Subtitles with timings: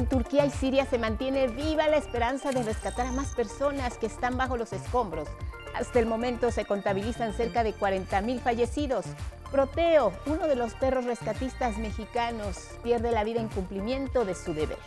[0.00, 4.06] En Turquía y Siria se mantiene viva la esperanza de rescatar a más personas que
[4.06, 5.28] están bajo los escombros.
[5.74, 9.04] Hasta el momento se contabilizan cerca de 40.000 fallecidos.
[9.52, 14.78] Proteo, uno de los perros rescatistas mexicanos, pierde la vida en cumplimiento de su deber.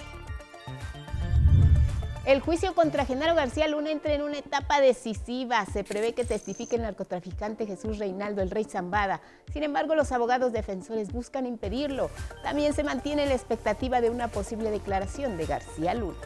[2.25, 5.65] El juicio contra Genaro García Luna entra en una etapa decisiva.
[5.65, 9.19] Se prevé que testifique el narcotraficante Jesús Reinaldo, el rey Zambada.
[9.51, 12.09] Sin embargo, los abogados defensores buscan impedirlo.
[12.41, 16.17] También se mantiene la expectativa de una posible declaración de García Luna.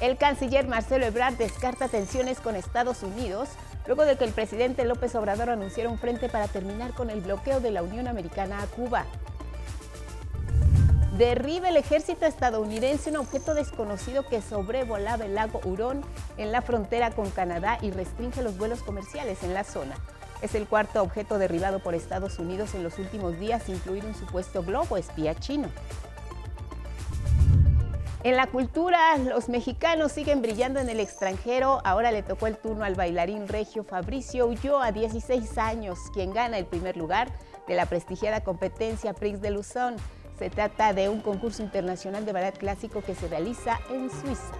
[0.00, 3.48] El canciller Marcelo Ebrard descarta tensiones con Estados Unidos
[3.86, 7.58] luego de que el presidente López Obrador anunciara un frente para terminar con el bloqueo
[7.58, 9.06] de la Unión Americana a Cuba.
[11.20, 16.00] Derriba el ejército estadounidense un objeto desconocido que sobrevolaba el lago Hurón
[16.38, 19.96] en la frontera con Canadá y restringe los vuelos comerciales en la zona.
[20.40, 24.62] Es el cuarto objeto derribado por Estados Unidos en los últimos días, incluido un supuesto
[24.62, 25.68] globo espía chino.
[28.24, 31.82] En la cultura, los mexicanos siguen brillando en el extranjero.
[31.84, 36.64] Ahora le tocó el turno al bailarín regio Fabricio Ulloa, 16 años, quien gana el
[36.64, 37.28] primer lugar
[37.68, 39.96] de la prestigiada competencia Prix de Luzón.
[40.40, 44.54] Se trata de un concurso internacional de ballet clásico que se realiza en Suiza.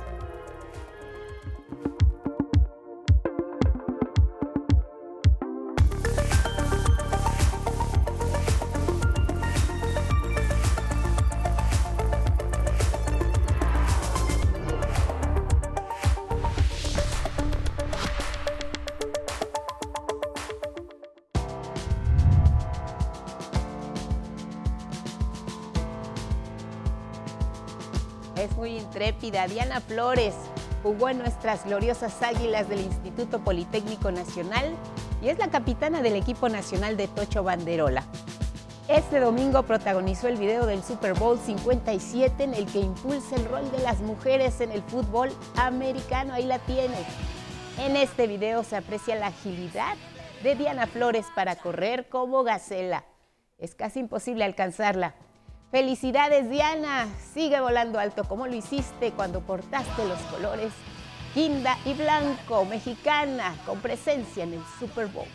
[29.31, 30.35] Diana Flores
[30.83, 34.75] jugó en nuestras gloriosas águilas del Instituto Politécnico Nacional
[35.23, 38.05] y es la capitana del equipo nacional de Tocho Banderola.
[38.89, 43.71] Este domingo protagonizó el video del Super Bowl 57 en el que impulsa el rol
[43.71, 46.35] de las mujeres en el fútbol americano.
[46.35, 46.97] Ahí la tiene.
[47.79, 49.95] En este video se aprecia la agilidad
[50.43, 53.05] de Diana Flores para correr como gacela.
[53.59, 55.15] Es casi imposible alcanzarla.
[55.70, 60.72] Felicidades Diana, sigue volando alto como lo hiciste cuando portaste los colores
[61.32, 65.28] guinda y blanco mexicana con presencia en el Super Bowl.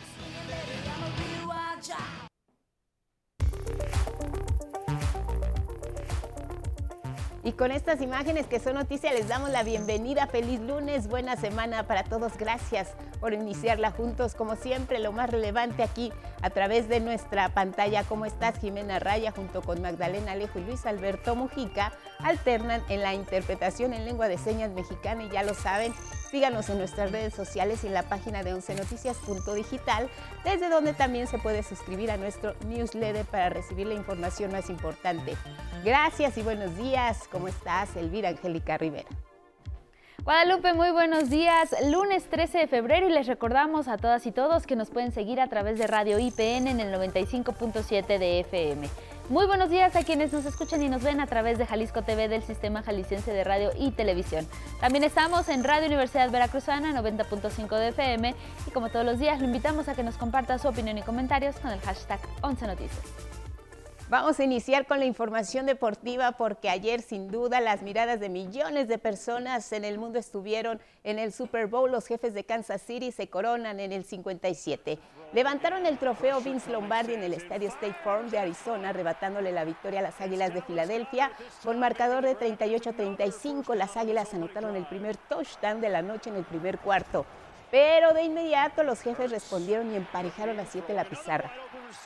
[7.46, 10.26] Y con estas imágenes que son noticia les damos la bienvenida.
[10.26, 12.36] Feliz lunes, buena semana para todos.
[12.40, 14.34] Gracias por iniciarla juntos.
[14.34, 16.12] Como siempre, lo más relevante aquí
[16.42, 18.04] a través de nuestra pantalla.
[18.04, 19.32] ¿Cómo estás, Jimena Raya?
[19.32, 24.40] Junto con Magdalena Alejo y Luis Alberto Mujica, alternan en la interpretación en lengua de
[24.40, 25.94] señas mexicana y ya lo saben.
[26.36, 30.10] Síganos en nuestras redes sociales y en la página de 11noticias.digital,
[30.44, 35.38] desde donde también se puede suscribir a nuestro newsletter para recibir la información más importante.
[35.86, 37.30] Gracias y buenos días.
[37.32, 39.08] ¿Cómo estás, Elvira Angélica Rivera?
[40.26, 41.74] Guadalupe, muy buenos días.
[41.90, 45.40] Lunes 13 de febrero y les recordamos a todas y todos que nos pueden seguir
[45.40, 48.90] a través de Radio IPN en el 95.7 de FM.
[49.28, 52.28] Muy buenos días a quienes nos escuchan y nos ven a través de Jalisco TV
[52.28, 54.48] del Sistema Jalisciense de Radio y Televisión.
[54.80, 58.36] También estamos en Radio Universidad Veracruzana 90.5 de FM
[58.68, 61.56] y como todos los días lo invitamos a que nos comparta su opinión y comentarios
[61.60, 63.02] con el hashtag 11 Noticias.
[64.08, 68.88] Vamos a iniciar con la información deportiva porque ayer sin duda las miradas de millones
[68.88, 71.92] de personas en el mundo estuvieron en el Super Bowl.
[71.92, 75.00] Los jefes de Kansas City se coronan en el 57.
[75.36, 80.00] Levantaron el trofeo Vince Lombardi en el Estadio State Farm de Arizona, arrebatándole la victoria
[80.00, 81.30] a las Águilas de Filadelfia.
[81.62, 86.46] Con marcador de 38-35, las Águilas anotaron el primer touchdown de la noche en el
[86.46, 87.26] primer cuarto.
[87.70, 91.52] Pero de inmediato los jefes respondieron y emparejaron a 7 la pizarra.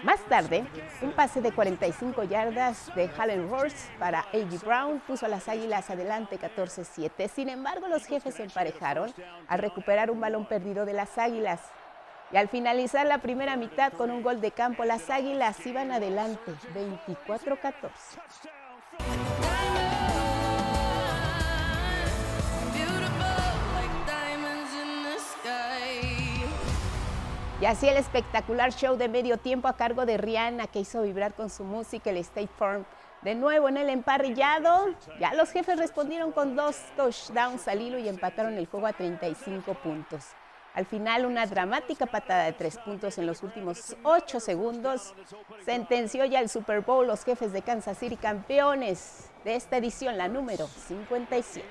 [0.02, 0.66] Más tarde,
[1.04, 3.48] un pase de 45 yardas de Hallen
[4.00, 4.60] para A.G.
[4.66, 7.30] Brown puso a las Águilas adelante 14-7.
[7.30, 9.14] Sin embargo, los jefes emparejaron
[9.48, 11.62] al recuperar un balón perdido de las Águilas.
[12.32, 16.54] Y al finalizar la primera mitad con un gol de campo, las Águilas iban adelante
[16.76, 17.90] 24-14.
[27.62, 31.34] Y así el espectacular show de medio tiempo a cargo de Rihanna que hizo vibrar
[31.34, 32.86] con su música el State Farm.
[33.22, 38.08] De nuevo en el emparrillado, ya los jefes respondieron con dos touchdowns al hilo y
[38.08, 40.24] empataron el juego a 35 puntos.
[40.80, 45.14] Al final, una dramática patada de tres puntos en los últimos ocho segundos
[45.66, 50.30] sentenció ya el Super Bowl los jefes de Kansas City campeones de esta edición, la
[50.30, 51.68] número 57.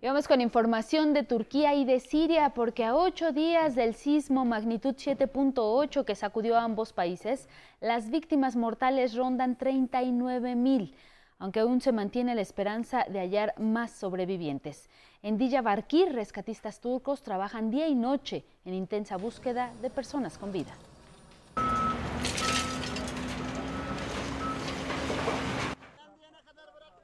[0.00, 4.46] Y vamos con información de Turquía y de Siria, porque a ocho días del sismo
[4.46, 7.50] magnitud 7.8 que sacudió a ambos países,
[7.82, 10.96] las víctimas mortales rondan 39 mil,
[11.38, 14.88] aunque aún se mantiene la esperanza de hallar más sobrevivientes.
[15.24, 20.74] En Diyarbakir, rescatistas turcos trabajan día y noche en intensa búsqueda de personas con vida.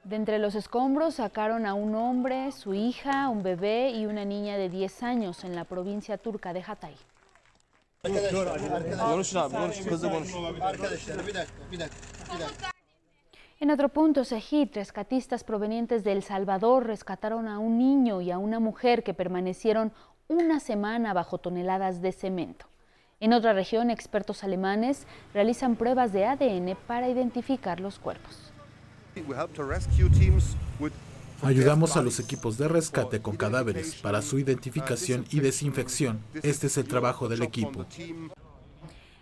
[0.05, 4.58] De entre los escombros sacaron a un hombre, su hija, un bebé y una niña
[4.58, 6.96] de 10 años en la provincia turca de Hatay.
[13.61, 18.39] En otro punto, Sejid, rescatistas provenientes de El Salvador rescataron a un niño y a
[18.39, 19.93] una mujer que permanecieron
[20.29, 22.65] una semana bajo toneladas de cemento.
[23.21, 28.51] En otra región, expertos alemanes realizan pruebas de ADN para identificar los cuerpos.
[31.43, 36.21] Ayudamos a los equipos de rescate con cadáveres para su identificación y desinfección.
[36.43, 37.85] Este es el trabajo del equipo.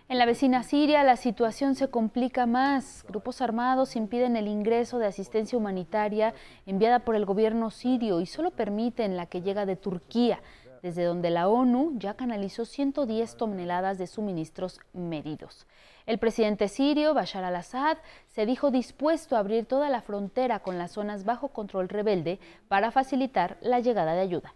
[0.09, 3.05] En la vecina Siria la situación se complica más.
[3.07, 6.33] Grupos armados impiden el ingreso de asistencia humanitaria
[6.65, 10.39] enviada por el gobierno sirio y solo permiten la que llega de Turquía,
[10.81, 15.67] desde donde la ONU ya canalizó 110 toneladas de suministros medidos.
[16.07, 20.93] El presidente sirio, Bashar al-Assad, se dijo dispuesto a abrir toda la frontera con las
[20.93, 24.55] zonas bajo control rebelde para facilitar la llegada de ayuda.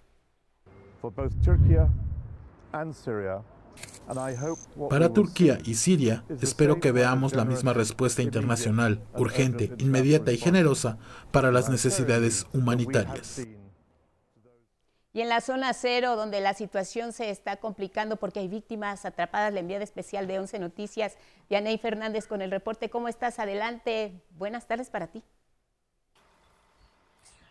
[4.89, 10.97] Para Turquía y Siria, espero que veamos la misma respuesta internacional, urgente, inmediata y generosa
[11.31, 13.41] para las necesidades humanitarias.
[15.15, 19.53] Y en la zona cero, donde la situación se está complicando porque hay víctimas atrapadas,
[19.53, 21.17] la enviada especial de 11 Noticias,
[21.51, 22.89] Yaney Fernández con el reporte.
[22.89, 23.37] ¿Cómo estás?
[23.37, 24.23] Adelante.
[24.31, 25.23] Buenas tardes para ti.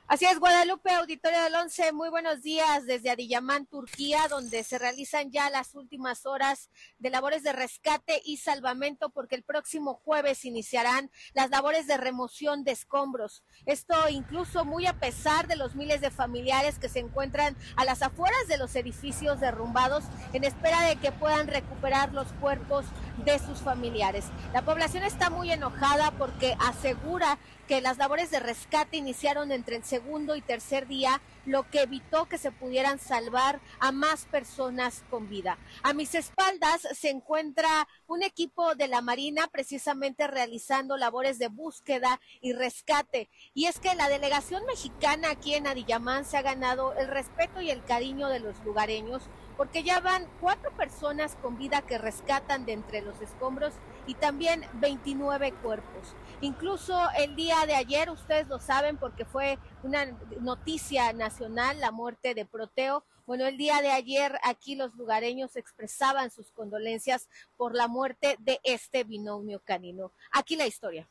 [0.09, 5.31] Así es, Guadalupe, auditorio del Once, muy buenos días desde Adiyaman, Turquía, donde se realizan
[5.31, 11.11] ya las últimas horas de labores de rescate y salvamento, porque el próximo jueves iniciarán
[11.35, 13.45] las labores de remoción de escombros.
[13.65, 18.03] Esto incluso muy a pesar de los miles de familiares que se encuentran a las
[18.03, 22.85] afueras de los edificios derrumbados en espera de que puedan recuperar los cuerpos
[23.19, 24.27] de sus familiares.
[24.53, 29.85] La población está muy enojada porque asegura que las labores de rescate iniciaron entre el
[29.85, 35.29] segundo y tercer día, lo que evitó que se pudieran salvar a más personas con
[35.29, 35.59] vida.
[35.83, 42.21] A mis espaldas se encuentra un equipo de la Marina precisamente realizando labores de búsqueda
[42.41, 43.29] y rescate.
[43.55, 47.71] Y es que la delegación mexicana aquí en Adiyamán se ha ganado el respeto y
[47.71, 49.23] el cariño de los lugareños
[49.63, 53.73] porque ya van cuatro personas con vida que rescatan de entre los escombros
[54.09, 56.17] y también 29 cuerpos.
[56.41, 60.07] Incluso el día de ayer, ustedes lo saben porque fue una
[60.41, 63.05] noticia nacional, la muerte de Proteo.
[63.25, 68.59] Bueno, el día de ayer aquí los lugareños expresaban sus condolencias por la muerte de
[68.65, 70.11] este binomio canino.
[70.33, 71.07] Aquí la historia.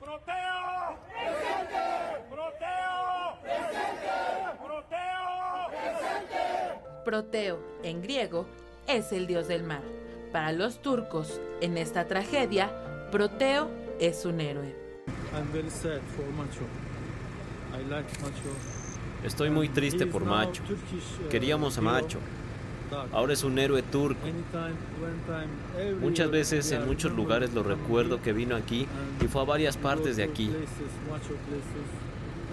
[0.00, 0.98] ¡Proteo!
[1.06, 2.24] ¡Presente!
[2.30, 3.38] ¡Proteo!
[3.42, 4.35] ¡Presente!
[7.06, 7.60] ¡Proteo!
[7.84, 8.46] En griego,
[8.88, 9.82] es el dios del mar.
[10.32, 14.74] Para los turcos, en esta tragedia, Proteo es un héroe.
[19.22, 20.64] Estoy muy triste por Macho.
[21.30, 22.18] Queríamos a Macho.
[23.12, 24.26] Ahora es un héroe turco.
[26.00, 28.88] Muchas veces en muchos lugares lo recuerdo que vino aquí
[29.24, 30.50] y fue a varias partes de aquí.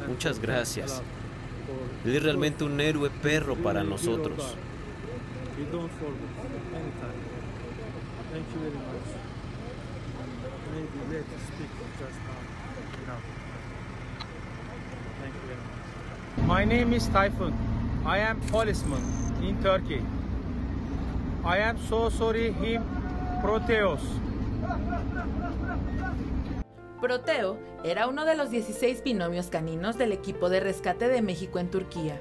[0.07, 1.01] Muchas gracias.
[2.05, 4.55] Él es realmente un héroe perro para nosotros.
[16.47, 17.53] My name is Typhoon.
[18.05, 19.01] I am policeman
[19.41, 20.01] in Turkey.
[21.45, 22.83] I am so sorry him
[23.41, 24.01] Proteos.
[27.03, 31.69] Proteo era uno de los 16 binomios caninos del equipo de rescate de México en
[31.69, 32.17] Turquía.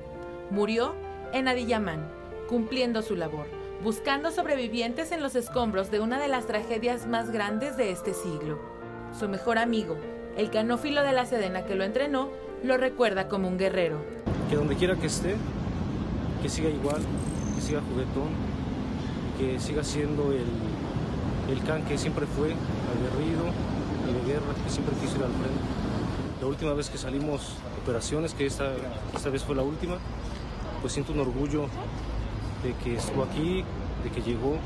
[0.50, 0.96] Murió
[1.32, 2.10] en Adiyaman,
[2.48, 3.46] cumpliendo su labor
[3.84, 8.58] buscando sobrevivientes en los escombros de una de las tragedias más grandes de este siglo.
[9.16, 9.96] Su mejor amigo,
[10.36, 12.28] el canófilo de la Sedena que lo entrenó,
[12.64, 13.98] lo recuerda como un guerrero.
[14.50, 15.36] Que donde quiera que esté,
[16.42, 17.02] que siga igual,
[17.54, 18.30] que siga juguetón,
[19.38, 20.46] que siga siendo el,
[21.50, 23.46] el can que siempre fue, aguerrido
[24.12, 25.60] y de guerra, que siempre quiso ir al frente.
[26.40, 28.72] La última vez que salimos operaciones, que esta,
[29.14, 29.98] esta vez fue la última,
[30.80, 31.66] pues siento un orgullo
[32.62, 33.64] de que estuvo aquí,
[34.02, 34.56] de que llegó,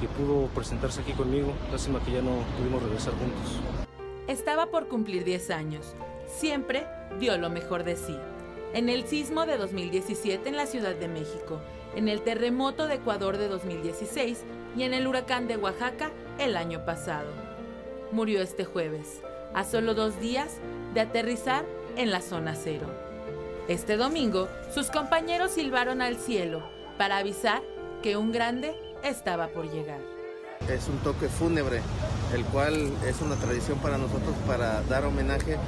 [0.00, 1.52] que pudo presentarse aquí conmigo.
[1.70, 3.60] Lástima que ya no pudimos regresar juntos.
[4.26, 5.94] Estaba por cumplir 10 años.
[6.26, 6.86] siempre
[7.18, 8.16] dio lo mejor de sí.
[8.74, 11.58] En el sismo de 2017 en la Ciudad de México,
[11.96, 14.44] en el terremoto de Ecuador de 2016
[14.76, 17.47] y en el huracán de Oaxaca el año pasado.
[18.10, 19.20] Murió este jueves,
[19.54, 20.48] a solo dos días
[20.94, 22.86] de aterrizar en la zona cero.
[23.68, 26.62] Este domingo, sus compañeros silbaron al cielo
[26.96, 27.62] para avisar
[28.02, 28.74] que un grande
[29.04, 30.00] estaba por llegar.
[30.70, 31.82] Es un toque fúnebre,
[32.34, 35.58] el cual es una tradición para nosotros para dar homenaje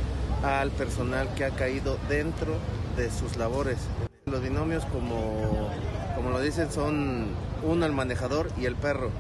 [0.42, 2.54] al personal que ha caído dentro
[2.97, 3.76] de sus labores.
[4.25, 5.68] Los binomios, como,
[6.16, 7.28] como lo dicen, son
[7.62, 9.11] uno el manejador y el perro.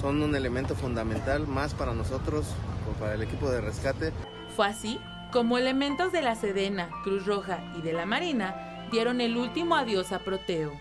[0.00, 2.54] Son un elemento fundamental más para nosotros,
[3.00, 4.12] para el equipo de rescate.
[4.54, 4.98] Fue así
[5.32, 10.12] como elementos de la Sedena, Cruz Roja y de la Marina dieron el último adiós
[10.12, 10.72] a Proteo.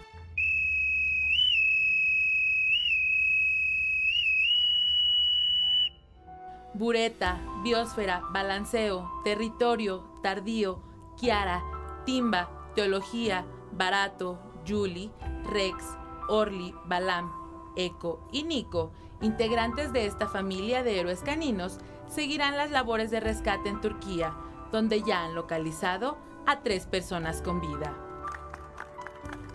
[6.74, 10.82] Bureta, Biosfera, Balanceo, Territorio, Tardío,
[11.18, 11.64] Kiara,
[12.06, 15.10] Timba, Teología, Barato, Yuli,
[15.46, 15.86] Rex,
[16.28, 17.32] Orly, Balam,
[17.78, 18.92] Eco y Nico,
[19.25, 24.34] integrantes de esta familia de héroes caninos, seguirán las labores de rescate en Turquía,
[24.72, 27.94] donde ya han localizado a tres personas con vida.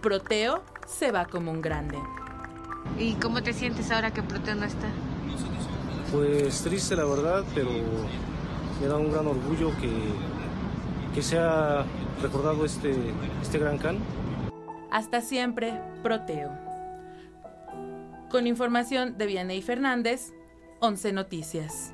[0.03, 1.99] Proteo se va como un grande.
[2.99, 4.89] ¿Y cómo te sientes ahora que Proteo no está?
[6.13, 7.71] Pues triste la verdad, pero
[8.81, 9.91] me da un gran orgullo que,
[11.15, 11.85] que sea
[12.21, 12.95] recordado este,
[13.41, 13.99] este gran can.
[14.91, 16.70] Hasta siempre, Proteo.
[18.31, 20.33] Con información de Vianey Fernández,
[20.79, 21.93] 11 Noticias.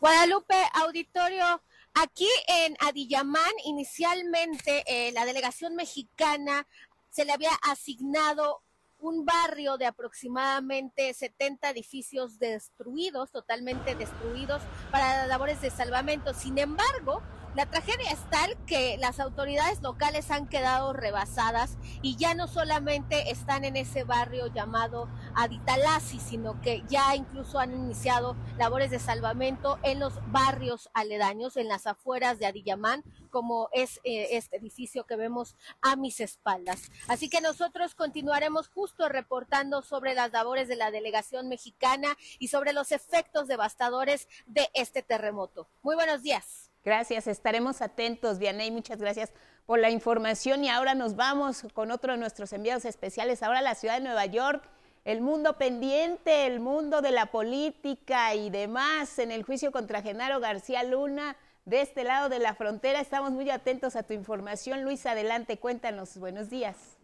[0.00, 1.62] Guadalupe, auditorio,
[1.94, 6.66] aquí en Adiyamán, inicialmente eh, la delegación mexicana
[7.10, 8.62] se le había asignado
[8.98, 16.34] un barrio de aproximadamente 70 edificios destruidos, totalmente destruidos, para labores de salvamento.
[16.34, 17.22] Sin embargo,
[17.56, 23.30] la tragedia es tal que las autoridades locales han quedado rebasadas y ya no solamente
[23.30, 29.78] están en ese barrio llamado Aditalasi, sino que ya incluso han iniciado labores de salvamento
[29.82, 35.16] en los barrios aledaños, en las afueras de Adiyamán, como es eh, este edificio que
[35.16, 36.90] vemos a mis espaldas.
[37.08, 42.74] Así que nosotros continuaremos justo reportando sobre las labores de la delegación mexicana y sobre
[42.74, 45.68] los efectos devastadores de este terremoto.
[45.82, 46.65] Muy buenos días.
[46.86, 49.32] Gracias, estaremos atentos, Vianey, muchas gracias
[49.66, 53.74] por la información y ahora nos vamos con otro de nuestros enviados especiales, ahora la
[53.74, 54.62] ciudad de Nueva York,
[55.04, 60.38] el mundo pendiente, el mundo de la política y demás en el juicio contra Genaro
[60.38, 61.36] García Luna.
[61.64, 64.84] De este lado de la frontera estamos muy atentos a tu información.
[64.84, 66.16] Luis, adelante, cuéntanos.
[66.18, 66.95] Buenos días.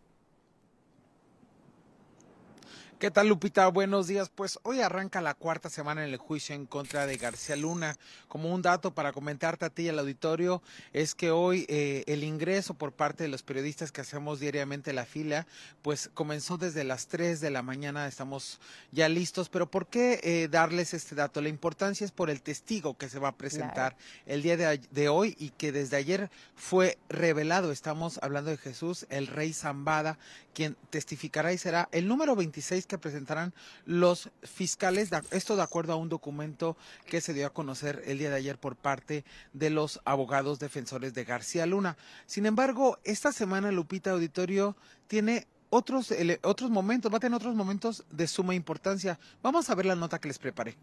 [3.03, 3.67] ¿Qué tal, Lupita?
[3.67, 4.31] Buenos días.
[4.33, 7.97] Pues hoy arranca la cuarta semana en el juicio en contra de García Luna.
[8.29, 12.23] Como un dato para comentarte a ti y al auditorio, es que hoy eh, el
[12.23, 15.49] ingreso por parte de los periodistas que hacemos diariamente la fila,
[15.83, 18.07] pues comenzó desde las 3 de la mañana.
[18.07, 18.61] Estamos
[18.93, 19.49] ya listos.
[19.49, 21.41] Pero ¿por qué eh, darles este dato?
[21.41, 25.09] La importancia es por el testigo que se va a presentar el día de, de
[25.09, 27.73] hoy y que desde ayer fue revelado.
[27.73, 30.21] Estamos hablando de Jesús, el rey Zambada,
[30.55, 33.55] quien testificará y será el número 26 que presentarán
[33.87, 38.29] los fiscales, esto de acuerdo a un documento que se dio a conocer el día
[38.29, 41.97] de ayer por parte de los abogados defensores de García Luna.
[42.27, 48.05] Sin embargo, esta semana Lupita Auditorio tiene otros, otros momentos, va a tener otros momentos
[48.11, 49.19] de suma importancia.
[49.43, 50.77] Vamos a ver la nota que les preparé.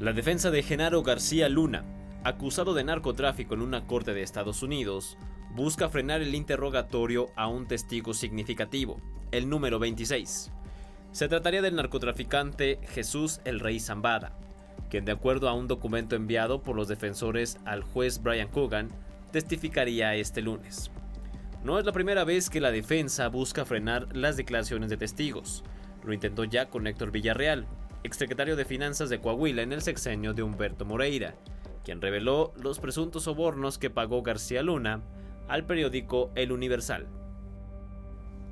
[0.00, 1.95] La defensa de Genaro García Luna
[2.26, 5.16] acusado de narcotráfico en una corte de Estados Unidos,
[5.54, 10.50] busca frenar el interrogatorio a un testigo significativo, el número 26.
[11.12, 14.32] Se trataría del narcotraficante Jesús el Rey Zambada,
[14.90, 18.88] quien de acuerdo a un documento enviado por los defensores al juez Brian Cogan,
[19.30, 20.90] testificaría este lunes.
[21.62, 25.62] No es la primera vez que la defensa busca frenar las declaraciones de testigos.
[26.04, 27.68] Lo intentó ya con Héctor Villarreal,
[28.02, 31.36] exsecretario de Finanzas de Coahuila en el sexenio de Humberto Moreira,
[31.86, 35.02] quien reveló los presuntos sobornos que pagó García Luna
[35.46, 37.06] al periódico El Universal.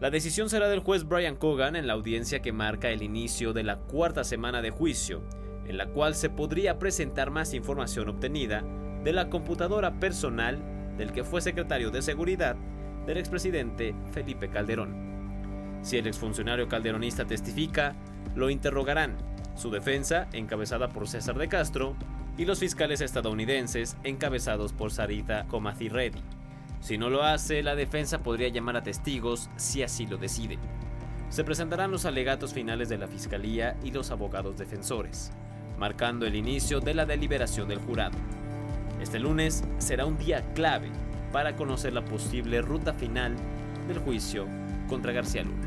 [0.00, 3.64] La decisión será del juez Brian Cogan en la audiencia que marca el inicio de
[3.64, 5.20] la cuarta semana de juicio,
[5.66, 8.62] en la cual se podría presentar más información obtenida
[9.02, 12.54] de la computadora personal del que fue secretario de Seguridad
[13.04, 15.80] del expresidente Felipe Calderón.
[15.82, 17.96] Si el exfuncionario calderonista testifica,
[18.36, 19.16] lo interrogarán.
[19.56, 21.96] Su defensa, encabezada por César de Castro,
[22.36, 25.46] y los fiscales estadounidenses encabezados por Sarita
[25.90, 26.20] Reddy.
[26.80, 30.58] Si no lo hace, la defensa podría llamar a testigos si así lo decide.
[31.30, 35.32] se presentarán los alegatos finales de la Fiscalía y los abogados defensores,
[35.78, 38.16] marcando el inicio de la deliberación del jurado.
[39.00, 40.90] Este lunes será un día clave
[41.32, 43.34] para conocer la posible ruta final
[43.88, 44.46] del juicio
[44.88, 45.63] contra García Luna.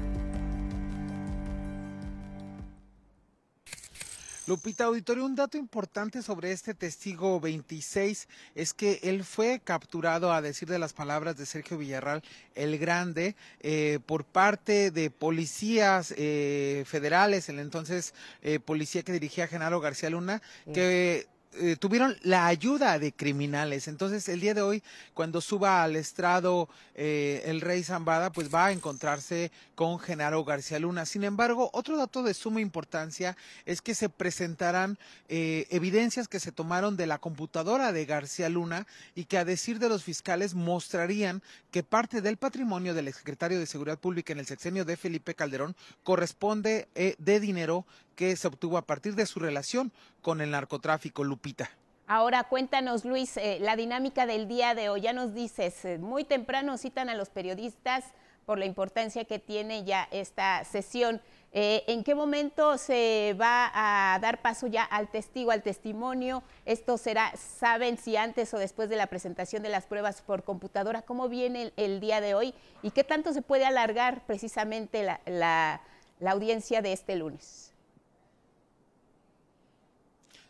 [4.47, 10.41] Lupita Auditorio, un dato importante sobre este testigo 26 es que él fue capturado, a
[10.41, 12.23] decir de las palabras de Sergio Villarral
[12.55, 19.49] el Grande, eh, por parte de policías eh, federales, el entonces eh, policía que dirigía
[19.49, 20.41] Genaro García Luna,
[20.73, 21.27] que
[21.59, 23.87] eh, tuvieron la ayuda de criminales.
[23.87, 24.83] Entonces, el día de hoy,
[25.13, 30.79] cuando suba al estrado eh, el rey Zambada, pues va a encontrarse con Genaro García
[30.79, 31.05] Luna.
[31.05, 33.35] Sin embargo, otro dato de suma importancia
[33.65, 34.97] es que se presentarán
[35.29, 39.79] eh, evidencias que se tomaron de la computadora de García Luna y que, a decir
[39.79, 44.45] de los fiscales, mostrarían que parte del patrimonio del exsecretario de Seguridad Pública en el
[44.45, 47.85] sexenio de Felipe Calderón corresponde de dinero
[48.17, 51.69] que se obtuvo a partir de su relación con el narcotráfico, Lupita.
[52.07, 55.01] Ahora cuéntanos, Luis, eh, la dinámica del día de hoy.
[55.01, 58.03] Ya nos dices, eh, muy temprano citan a los periodistas
[58.45, 61.21] por la importancia que tiene ya esta sesión.
[61.51, 66.43] Eh, ¿En qué momento se va a dar paso ya al testigo, al testimonio?
[66.65, 71.03] ¿Esto será, saben si antes o después de la presentación de las pruebas por computadora?
[71.03, 72.53] ¿Cómo viene el, día de hoy?
[72.81, 75.81] ¿Y qué tanto se puede alargar precisamente la
[76.25, 77.73] audiencia de este lunes?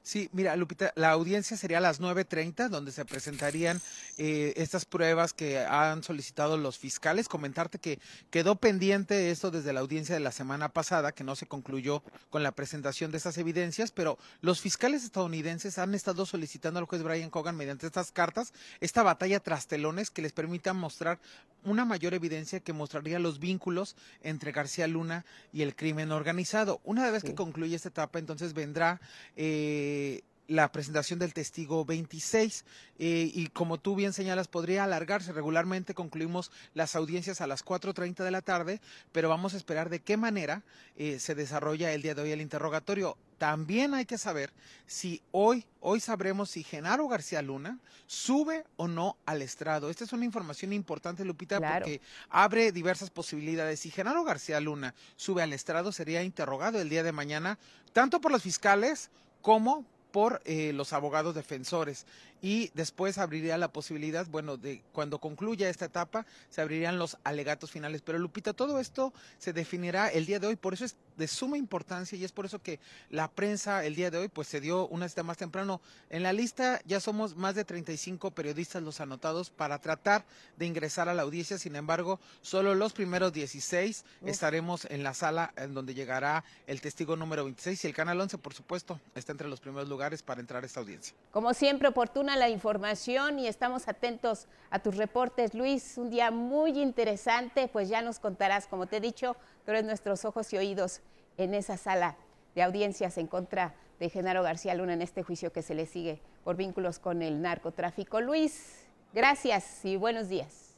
[0.07, 3.81] Sí, mira, Lupita, la audiencia sería a las 9.30, donde se presentarían
[4.17, 7.27] eh, estas pruebas que han solicitado los fiscales.
[7.27, 7.99] Comentarte que
[8.29, 12.41] quedó pendiente esto desde la audiencia de la semana pasada, que no se concluyó con
[12.41, 17.29] la presentación de esas evidencias, pero los fiscales estadounidenses han estado solicitando al juez Brian
[17.29, 21.20] Cogan mediante estas cartas esta batalla tras telones que les permita mostrar
[21.65, 26.79] una mayor evidencia que mostraría los vínculos entre García Luna y el crimen organizado.
[26.85, 29.01] Una vez que concluye esta etapa, entonces vendrá...
[29.35, 32.64] Eh, eh, la presentación del testigo 26
[33.00, 35.33] eh, y como tú bien señalas podría alargarse.
[35.33, 38.79] Regularmente concluimos las audiencias a las 4.30 de la tarde
[39.12, 40.64] pero vamos a esperar de qué manera
[40.96, 43.18] eh, se desarrolla el día de hoy el interrogatorio.
[43.38, 44.51] También hay que saber
[44.86, 49.90] si hoy hoy sabremos si Genaro García Luna sube o no al estrado.
[49.90, 53.81] Esta es una información importante Lupita porque abre diversas posibilidades.
[53.81, 57.60] Si Genaro García Luna sube al estrado sería interrogado el día de mañana
[57.94, 59.10] tanto por los fiscales
[59.48, 62.05] como por eh, los abogados defensores
[62.41, 67.71] y después abriría la posibilidad, bueno, de cuando concluya esta etapa, se abrirían los alegatos
[67.71, 68.01] finales.
[68.01, 71.57] Pero Lupita, todo esto se definirá el día de hoy, por eso es de suma
[71.57, 74.87] importancia y es por eso que la prensa el día de hoy pues se dio
[74.87, 75.81] una cita más temprano.
[76.11, 80.25] En la lista ya somos más de 35 periodistas los anotados para tratar
[80.57, 85.53] de ingresar a la audiencia, sin embargo, solo los primeros 16 estaremos en la sala
[85.57, 89.47] en donde llegará el testigo número 26 y el canal 11, por supuesto, está entre
[89.47, 91.15] los primeros lugares para entrar a esta audiencia.
[91.31, 95.53] Como siempre, oportuno la información y estamos atentos a tus reportes.
[95.53, 99.35] Luis, un día muy interesante, pues ya nos contarás, como te he dicho,
[99.66, 101.01] tú eres nuestros ojos y oídos
[101.37, 102.18] en esa sala
[102.55, 106.22] de audiencias en contra de Genaro García Luna en este juicio que se le sigue
[106.44, 108.22] por vínculos con el narcotráfico.
[108.22, 110.75] Luis, gracias y buenos días.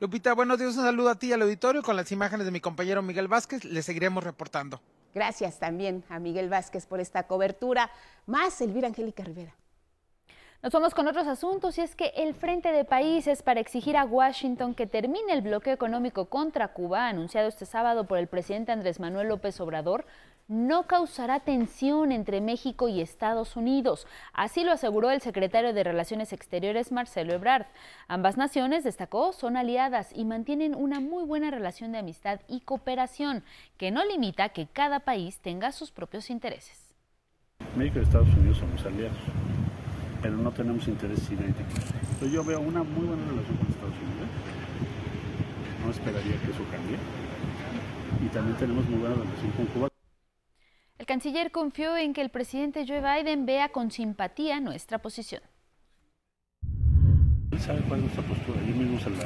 [0.00, 2.60] Lupita, buenos días, un saludo a ti y al auditorio con las imágenes de mi
[2.60, 4.80] compañero Miguel Vázquez, le seguiremos reportando.
[5.14, 7.90] Gracias también a Miguel Vázquez por esta cobertura.
[8.26, 9.54] Más Elvira Angélica Rivera.
[10.62, 14.04] Nos vamos con otros asuntos y es que el Frente de Países para exigir a
[14.04, 19.00] Washington que termine el bloqueo económico contra Cuba, anunciado este sábado por el presidente Andrés
[19.00, 20.06] Manuel López Obrador,
[20.52, 24.06] no causará tensión entre México y Estados Unidos.
[24.34, 27.66] Así lo aseguró el secretario de Relaciones Exteriores, Marcelo Ebrard.
[28.06, 33.42] Ambas naciones, destacó, son aliadas y mantienen una muy buena relación de amistad y cooperación,
[33.78, 36.94] que no limita que cada país tenga sus propios intereses.
[37.74, 39.16] México y Estados Unidos somos aliados,
[40.20, 42.30] pero no tenemos intereses idénticos.
[42.30, 44.28] yo veo una muy buena relación con Estados Unidos.
[45.82, 46.98] No esperaría que eso cambie.
[48.20, 49.88] Y también tenemos muy buena relación con Cuba.
[50.98, 55.42] El canciller confió en que el presidente Joe Biden vea con simpatía nuestra posición.
[57.50, 58.60] Él sabe cuál es nuestra postura.
[58.62, 59.24] Yo mismo se la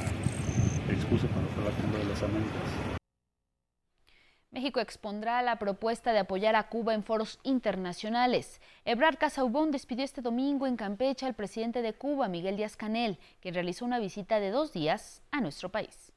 [0.93, 2.97] expuso cuando fue la cumbre de las Américas.
[4.49, 8.59] México expondrá la propuesta de apoyar a Cuba en foros internacionales.
[8.85, 13.51] Ebrard Casaubon despidió este domingo en Campeche al presidente de Cuba, Miguel Díaz Canel, que
[13.51, 16.11] realizó una visita de dos días a nuestro país.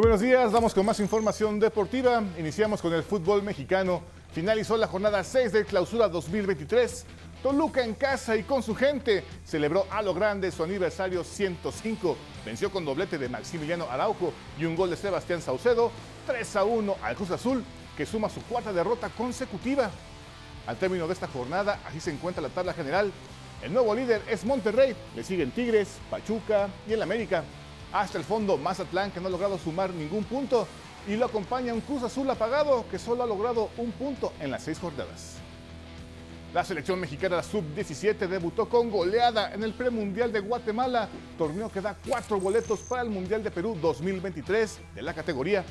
[0.00, 2.24] Buenos días, vamos con más información deportiva.
[2.38, 4.00] Iniciamos con el fútbol mexicano.
[4.32, 7.04] Finalizó la jornada 6 del Clausura 2023.
[7.42, 12.16] Toluca en casa y con su gente celebró a lo grande su aniversario 105.
[12.46, 15.92] Venció con doblete de Maximiliano Araujo y un gol de Sebastián Saucedo
[16.26, 17.62] 3 a 1 al Cruz Azul,
[17.94, 19.90] que suma su cuarta derrota consecutiva.
[20.66, 23.12] Al término de esta jornada, así se encuentra la tabla general.
[23.62, 27.44] El nuevo líder es Monterrey, le siguen Tigres, Pachuca y el América.
[27.92, 30.66] Hasta el fondo, Mazatlán, que no ha logrado sumar ningún punto,
[31.08, 34.62] y lo acompaña un Cruz Azul apagado, que solo ha logrado un punto en las
[34.62, 35.36] seis jornadas.
[36.54, 41.96] La selección mexicana sub-17 debutó con goleada en el premundial de Guatemala, torneo que da
[42.06, 45.64] cuatro boletos para el Mundial de Perú 2023 de la categoría.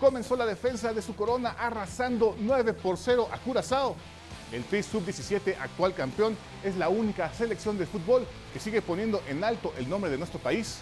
[0.00, 3.96] Comenzó la defensa de su corona arrasando 9 por 0 a Curazao.
[4.52, 9.44] El Tri sub-17, actual campeón, es la única selección de fútbol que sigue poniendo en
[9.44, 10.80] alto el nombre de nuestro país.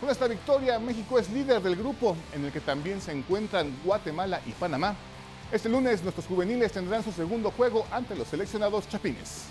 [0.00, 4.40] Con esta victoria, México es líder del grupo, en el que también se encuentran Guatemala
[4.46, 4.94] y Panamá.
[5.50, 9.46] Este lunes nuestros juveniles tendrán su segundo juego ante los seleccionados chapines.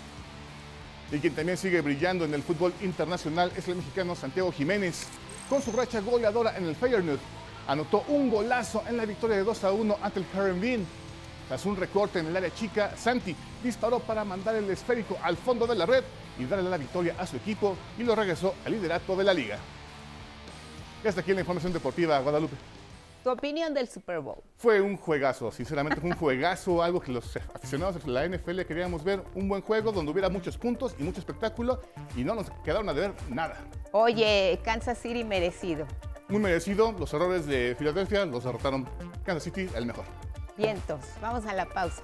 [1.12, 5.06] Y quien también sigue brillando en el fútbol internacional es el mexicano Santiago Jiménez.
[5.50, 7.20] Con su racha goleadora en el Feyenoord,
[7.66, 10.86] anotó un golazo en la victoria de 2 a 1 ante el Herenveen.
[11.46, 15.66] Tras un recorte en el área chica, Santi disparó para mandar el esférico al fondo
[15.66, 16.04] de la red
[16.38, 19.58] y darle la victoria a su equipo y lo regresó al liderato de la liga.
[21.04, 22.56] Y hasta aquí la información deportiva, Guadalupe.
[23.22, 24.38] Tu opinión del Super Bowl.
[24.56, 29.04] Fue un juegazo, sinceramente fue un juegazo, algo que los aficionados de la NFL queríamos
[29.04, 31.80] ver, un buen juego donde hubiera muchos puntos y mucho espectáculo
[32.16, 33.56] y no nos quedaron a deber nada.
[33.92, 35.86] Oye, Kansas City merecido.
[36.28, 38.86] Muy merecido, los errores de Filadelfia los derrotaron
[39.24, 40.04] Kansas City, el mejor.
[40.56, 42.02] Vientos, vamos a la pausa.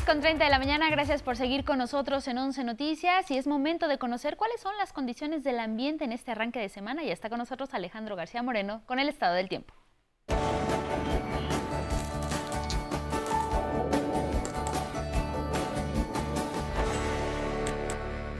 [0.00, 3.46] Con 30 de la mañana, gracias por seguir con nosotros en 11 Noticias y es
[3.46, 7.04] momento de conocer cuáles son las condiciones del ambiente en este arranque de semana.
[7.04, 9.74] Ya está con nosotros Alejandro García Moreno con el estado del tiempo.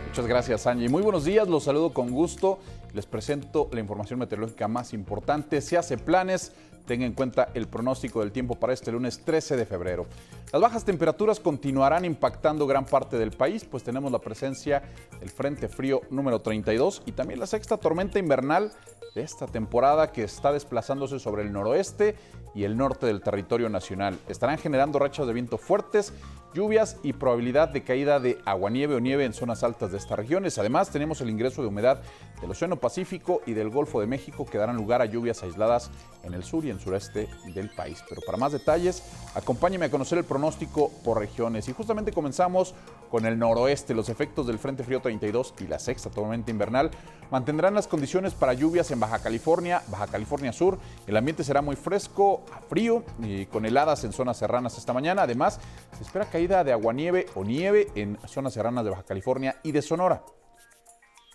[0.08, 0.88] Muchas gracias, Angie.
[0.88, 2.60] Muy buenos días, los saludo con gusto.
[2.94, 5.60] Les presento la información meteorológica más importante.
[5.60, 6.52] Se hace planes
[6.86, 10.06] Tenga en cuenta el pronóstico del tiempo para este lunes 13 de febrero.
[10.52, 14.82] Las bajas temperaturas continuarán impactando gran parte del país, pues tenemos la presencia
[15.20, 18.72] del Frente Frío número 32 y también la sexta tormenta invernal
[19.14, 22.16] de esta temporada que está desplazándose sobre el noroeste
[22.54, 24.18] y el norte del territorio nacional.
[24.28, 26.12] Estarán generando rachas de viento fuertes,
[26.54, 30.58] lluvias y probabilidad de caída de aguanieve o nieve en zonas altas de estas regiones.
[30.58, 32.02] Además, tenemos el ingreso de humedad
[32.40, 35.90] del Océano Pacífico y del Golfo de México que darán lugar a lluvias aisladas
[36.22, 38.02] en el sur y en sureste del país.
[38.08, 39.02] Pero para más detalles,
[39.34, 41.68] acompáñeme a conocer el pronóstico por regiones.
[41.68, 42.74] Y justamente comenzamos
[43.10, 43.94] con el noroeste.
[43.94, 46.90] Los efectos del Frente Frío 32 y la sexta tormenta invernal
[47.30, 50.78] mantendrán las condiciones para lluvias en Baja California, Baja California Sur.
[51.06, 55.22] El ambiente será muy fresco, frío y con heladas en zonas serranas esta mañana.
[55.22, 55.60] Además,
[55.96, 59.82] se espera caída de aguanieve o nieve en zonas serranas de Baja California y de
[59.82, 60.22] Sonora.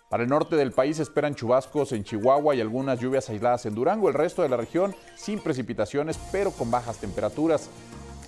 [0.09, 4.07] Para el norte del país esperan chubascos en Chihuahua y algunas lluvias aisladas en Durango.
[4.07, 7.69] El resto de la región sin precipitaciones, pero con bajas temperaturas.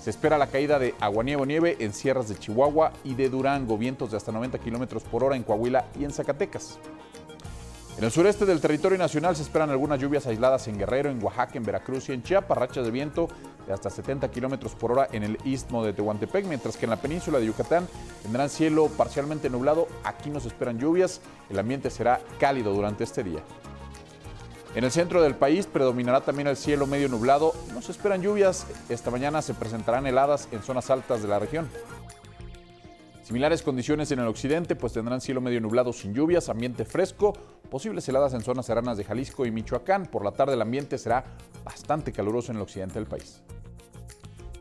[0.01, 3.77] Se espera la caída de aguanieve o nieve en sierras de Chihuahua y de Durango,
[3.77, 6.79] vientos de hasta 90 kilómetros por hora en Coahuila y en Zacatecas.
[7.97, 11.57] En el sureste del territorio nacional se esperan algunas lluvias aisladas en Guerrero, en Oaxaca,
[11.57, 13.29] en Veracruz y en Chiapas, rachas de viento
[13.73, 17.39] hasta 70 kilómetros por hora en el istmo de Tehuantepec, mientras que en la península
[17.39, 17.87] de Yucatán
[18.23, 19.87] tendrán cielo parcialmente nublado.
[20.03, 23.41] Aquí nos esperan lluvias, el ambiente será cálido durante este día.
[24.75, 27.53] En el centro del país predominará también el cielo medio nublado.
[27.73, 28.67] No se esperan lluvias.
[28.87, 31.67] Esta mañana se presentarán heladas en zonas altas de la región.
[33.23, 37.33] Similares condiciones en el occidente, pues tendrán cielo medio nublado sin lluvias, ambiente fresco,
[37.69, 40.05] posibles heladas en zonas serranas de Jalisco y Michoacán.
[40.05, 41.25] Por la tarde el ambiente será
[41.63, 43.41] bastante caluroso en el occidente del país.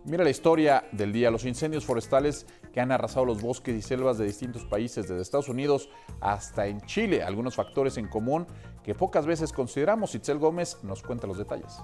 [0.09, 4.17] Mira la historia del día, los incendios forestales que han arrasado los bosques y selvas
[4.17, 5.91] de distintos países, desde Estados Unidos
[6.23, 7.23] hasta en Chile.
[7.23, 8.47] Algunos factores en común
[8.83, 10.15] que pocas veces consideramos.
[10.15, 11.77] Itzel Gómez nos cuenta los detalles.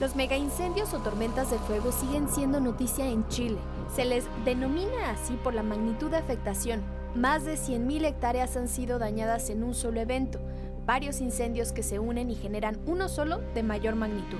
[0.00, 3.58] Los megaincendios o tormentas de fuego siguen siendo noticia en Chile.
[3.94, 6.80] Se les denomina así por la magnitud de afectación.
[7.14, 10.40] Más de 100.000 hectáreas han sido dañadas en un solo evento,
[10.86, 14.38] varios incendios que se unen y generan uno solo de mayor magnitud.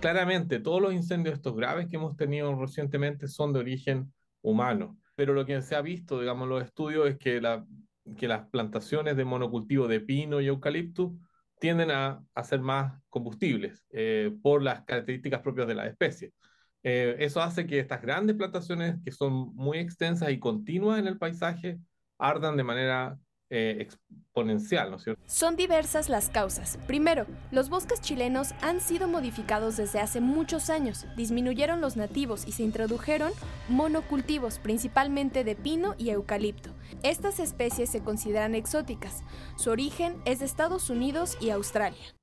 [0.00, 5.34] Claramente, todos los incendios estos graves que hemos tenido recientemente son de origen humano, pero
[5.34, 7.66] lo que se ha visto, digamos, en los estudios es que, la,
[8.16, 11.16] que las plantaciones de monocultivo de pino y eucalipto
[11.58, 16.32] tienden a, ser más combustibles eh, por las características propias de la especie.
[16.84, 21.18] Eh, eso hace que estas grandes plantaciones, que son muy extensas y continuas en el
[21.18, 21.80] paisaje,
[22.18, 23.18] ardan de manera
[23.50, 25.22] eh, exponencial, ¿no es cierto?
[25.26, 26.78] Son diversas las causas.
[26.86, 31.06] Primero, los bosques chilenos han sido modificados desde hace muchos años.
[31.16, 33.32] Disminuyeron los nativos y se introdujeron
[33.68, 36.70] monocultivos, principalmente de pino y eucalipto.
[37.02, 39.22] Estas especies se consideran exóticas.
[39.56, 42.17] Su origen es de Estados Unidos y Australia.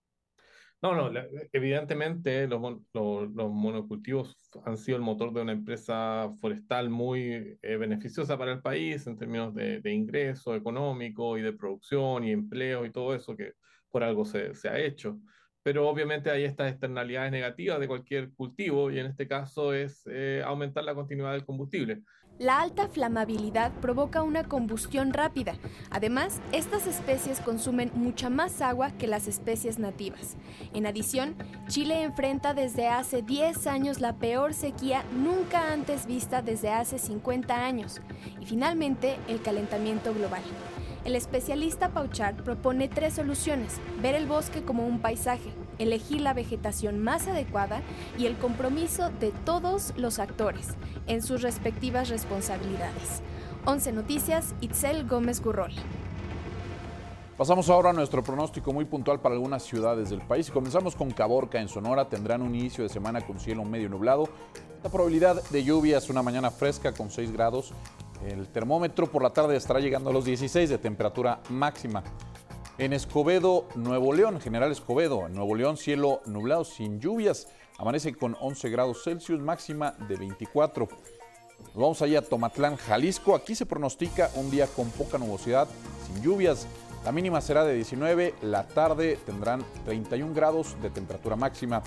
[0.82, 1.20] No, no,
[1.52, 2.62] evidentemente los,
[2.94, 8.62] los, monocultivos han sido el motor de una empresa forestal muy eh, beneficiosa para el
[8.62, 13.36] país en términos de, de, ingreso económico y de producción y empleo y todo eso
[13.36, 13.54] que
[13.90, 15.20] por algo se, se ha hecho.
[15.64, 20.44] Pero obviamente hay estas externalidades negativas de cualquier cultivo y en este caso es eh,
[20.46, 22.04] aumentar la continuidad del combustible.
[22.38, 25.56] La alta flamabilidad provoca una combustión rápida.
[25.90, 30.36] Además, estas especies consumen mucha más agua que las especies nativas.
[30.74, 31.36] En adición,
[31.70, 37.56] Chile enfrenta desde hace 10 años la peor sequía nunca antes vista desde hace 50
[37.56, 38.02] años.
[38.42, 40.44] Y finalmente, el calentamiento global.
[41.06, 43.80] El especialista Pauchard propone tres soluciones.
[44.02, 47.82] Ver el bosque como un paisaje, elegir la vegetación más adecuada
[48.18, 50.70] y el compromiso de todos los actores
[51.08, 53.22] en sus respectivas responsabilidades.
[53.66, 55.82] 11 Noticias, Itzel Gómez Gurrola.
[57.38, 60.50] Pasamos ahora a nuestro pronóstico muy puntual para algunas ciudades del país.
[60.50, 62.08] Comenzamos con Caborca en Sonora.
[62.08, 64.30] Tendrán un inicio de semana con cielo medio nublado.
[64.82, 67.74] La probabilidad de lluvia es una mañana fresca con 6 grados.
[68.26, 72.04] El termómetro por la tarde estará llegando a los 16 de temperatura máxima.
[72.78, 77.48] En Escobedo, Nuevo León, General Escobedo, Nuevo León, cielo nublado sin lluvias.
[77.78, 80.90] Amanece con 11 grados Celsius, máxima de 24.
[81.68, 83.34] Nos vamos allá a Tomatlán, Jalisco.
[83.34, 85.70] Aquí se pronostica un día con poca nubosidad,
[86.06, 86.68] sin lluvias.
[87.06, 91.82] La mínima será de 19, la tarde tendrán 31 grados de temperatura máxima.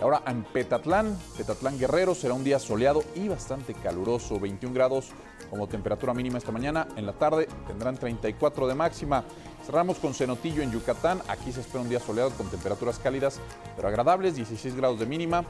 [0.00, 5.10] Ahora en Petatlán, Petatlán Guerrero, será un día soleado y bastante caluroso, 21 grados
[5.50, 6.86] como temperatura mínima esta mañana.
[6.96, 9.24] En la tarde tendrán 34 de máxima.
[9.66, 11.20] Cerramos con Cenotillo en Yucatán.
[11.28, 13.40] Aquí se espera un día soleado con temperaturas cálidas
[13.76, 15.44] pero agradables, 16 grados de mínima.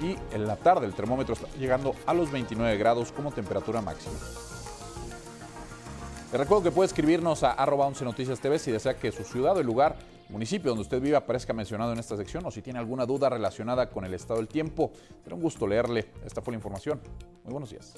[0.00, 4.14] Y en la tarde el termómetro está llegando a los 29 grados como temperatura máxima.
[6.32, 9.56] Le recuerdo que puede escribirnos a arroba 11 Noticias TV si desea que su ciudad
[9.56, 9.96] o el lugar,
[10.28, 13.88] municipio donde usted vive aparezca mencionado en esta sección o si tiene alguna duda relacionada
[13.90, 14.90] con el estado del tiempo.
[15.22, 16.06] Será un gusto leerle.
[16.24, 17.00] Esta fue la información.
[17.44, 17.94] Muy buenos días.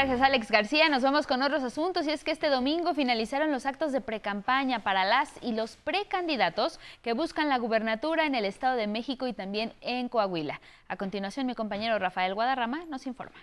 [0.00, 0.88] Gracias, Alex García.
[0.88, 4.78] Nos vamos con otros asuntos y es que este domingo finalizaron los actos de precampaña
[4.84, 9.32] para las y los precandidatos que buscan la gubernatura en el Estado de México y
[9.32, 10.60] también en Coahuila.
[10.86, 13.40] A continuación, mi compañero Rafael Guadarrama nos informa.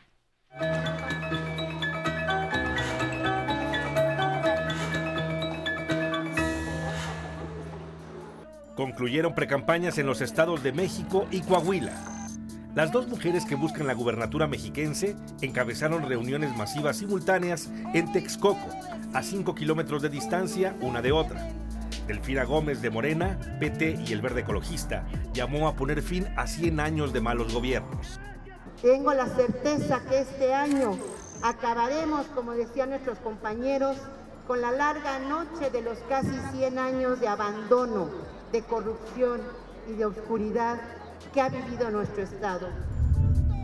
[8.77, 12.24] Concluyeron precampañas en los estados de México y Coahuila.
[12.75, 18.67] Las dos mujeres que buscan la gubernatura mexiquense encabezaron reuniones masivas simultáneas en Texcoco,
[19.13, 21.47] a 5 kilómetros de distancia una de otra.
[22.05, 26.81] Delfina Gómez de Morena, PT y el Verde Ecologista llamó a poner fin a 100
[26.81, 28.19] años de malos gobiernos.
[28.81, 30.97] Tengo la certeza que este año
[31.43, 33.95] acabaremos, como decían nuestros compañeros,
[34.47, 38.09] con la larga noche de los casi 100 años de abandono,
[38.51, 39.39] de corrupción
[39.87, 40.81] y de oscuridad
[41.35, 42.69] que ha vivido nuestro Estado.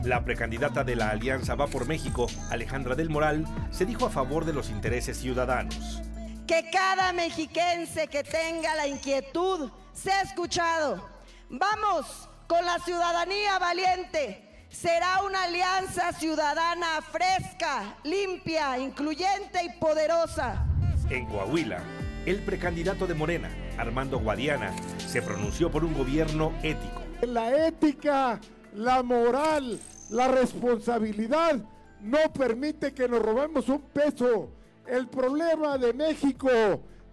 [0.03, 4.43] La precandidata de la Alianza Va por México, Alejandra del Moral, se dijo a favor
[4.43, 6.01] de los intereses ciudadanos.
[6.45, 11.07] Que cada mexiquense que tenga la inquietud sea escuchado.
[11.49, 14.65] Vamos con la ciudadanía valiente.
[14.69, 20.65] Será una alianza ciudadana fresca, limpia, incluyente y poderosa.
[21.09, 21.81] En Coahuila,
[22.25, 28.39] el precandidato de Morena, Armando Guadiana, se pronunció por un gobierno ético la ética,
[28.73, 29.79] la moral,
[30.09, 31.61] la responsabilidad
[32.01, 34.51] no permite que nos robemos un peso.
[34.87, 36.49] El problema de México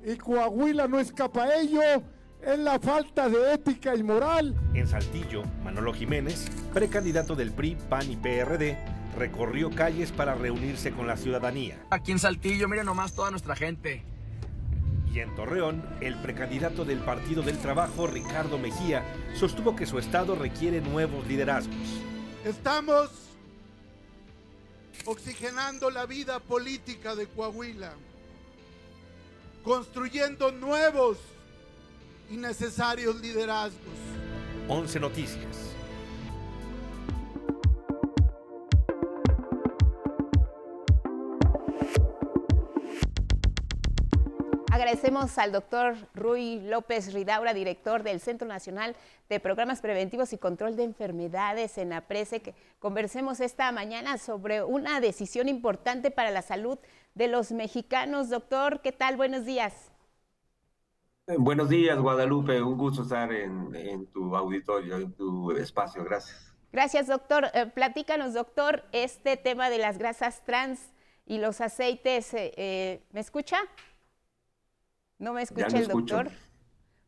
[0.04, 1.80] y Coahuila no escapa a ello,
[2.40, 4.54] es la falta de ética y moral.
[4.74, 8.78] En Saltillo, Manolo Jiménez, precandidato del PRI, PAN y PRD,
[9.16, 11.76] recorrió calles para reunirse con la ciudadanía.
[11.90, 14.04] Aquí en Saltillo, miren nomás toda nuestra gente
[15.12, 20.34] y en Torreón, el precandidato del Partido del Trabajo, Ricardo Mejía, sostuvo que su estado
[20.34, 21.76] requiere nuevos liderazgos.
[22.44, 23.10] Estamos
[25.04, 27.92] oxigenando la vida política de Coahuila,
[29.64, 31.18] construyendo nuevos
[32.30, 33.94] y necesarios liderazgos.
[34.68, 35.77] 11 Noticias.
[44.88, 48.96] Agradecemos al doctor Rui López Ridaura, director del Centro Nacional
[49.28, 54.98] de Programas Preventivos y Control de Enfermedades en APRESE, que conversemos esta mañana sobre una
[55.00, 56.78] decisión importante para la salud
[57.14, 58.30] de los mexicanos.
[58.30, 59.18] Doctor, ¿qué tal?
[59.18, 59.92] Buenos días.
[61.36, 62.62] Buenos días, Guadalupe.
[62.62, 66.02] Un gusto estar en, tu auditorio, en tu espacio.
[66.02, 66.54] Gracias.
[66.72, 67.48] Gracias, doctor.
[67.52, 70.80] Eh, platícanos, doctor, este tema de las grasas trans
[71.26, 72.32] y los aceites.
[72.32, 73.58] Eh, eh, ¿Me escucha?
[75.18, 76.30] ¿No me escucha el doctor?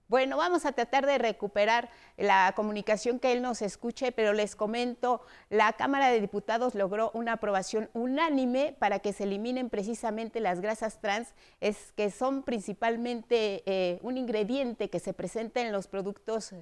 [0.08, 5.22] Bueno, vamos a tratar de recuperar la comunicación que él nos escuche, pero les comento,
[5.50, 11.00] la Cámara de Diputados logró una aprobación unánime para que se eliminen precisamente las grasas
[11.00, 16.56] trans, es que son principalmente eh, un ingrediente que se presenta en los productos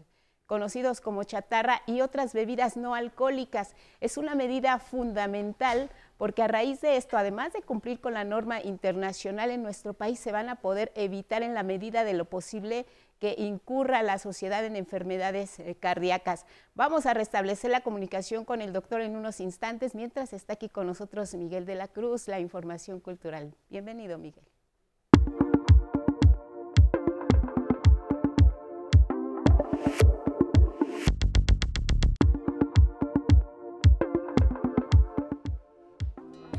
[0.45, 3.75] conocidos como chatarra y otras bebidas no alcohólicas.
[4.01, 8.61] Es una medida fundamental porque a raíz de esto, además de cumplir con la norma
[8.61, 12.87] internacional en nuestro país, se van a poder evitar en la medida de lo posible
[13.21, 16.45] que incurra la sociedad en enfermedades eh, cardíacas.
[16.75, 20.87] Vamos a restablecer la comunicación con el doctor en unos instantes, mientras está aquí con
[20.87, 23.55] nosotros Miguel de la Cruz, la información cultural.
[23.71, 24.45] Bienvenido, Miguel.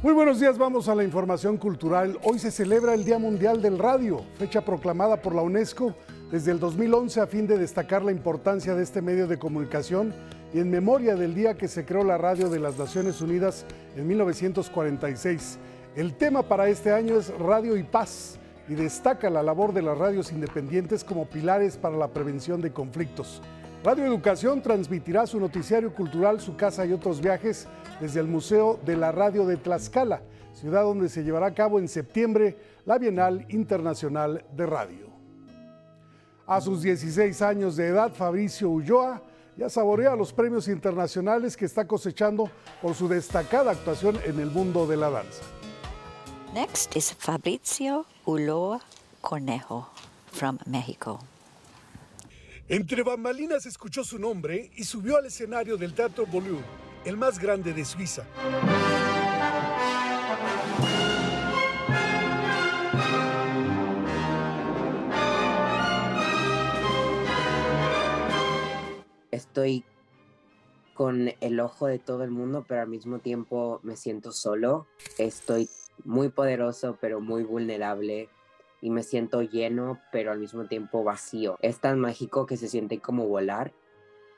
[0.01, 2.17] Muy buenos días, vamos a la información cultural.
[2.23, 5.93] Hoy se celebra el Día Mundial del Radio, fecha proclamada por la UNESCO
[6.31, 10.13] desde el 2011 a fin de destacar la importancia de este medio de comunicación
[10.53, 13.65] y en memoria del día que se creó la radio de las Naciones Unidas
[13.97, 15.59] en 1946.
[15.97, 19.97] El tema para este año es Radio y Paz y destaca la labor de las
[19.97, 23.41] radios independientes como pilares para la prevención de conflictos.
[23.81, 27.65] Radio Educación transmitirá su noticiario cultural, su casa y otros viajes
[28.01, 30.21] desde el Museo de la Radio de Tlaxcala,
[30.53, 35.07] ciudad donde se llevará a cabo en septiembre la Bienal Internacional de Radio.
[36.45, 39.21] A sus 16 años de edad, Fabricio Ulloa
[39.55, 42.49] ya saborea los premios internacionales que está cosechando
[42.81, 45.43] por su destacada actuación en el mundo de la danza.
[46.53, 48.81] Next is Fabricio Ulloa
[49.21, 49.87] Conejo
[50.31, 51.19] from Mexico.
[52.71, 56.59] Entre bambalinas escuchó su nombre y subió al escenario del Teatro Bolú,
[57.03, 58.27] el más grande de Suiza.
[69.31, 69.83] Estoy
[70.93, 74.85] con el ojo de todo el mundo, pero al mismo tiempo me siento solo.
[75.17, 75.67] Estoy
[76.05, 78.29] muy poderoso, pero muy vulnerable
[78.81, 81.57] y me siento lleno, pero al mismo tiempo vacío.
[81.61, 83.73] Es tan mágico que se siente como volar,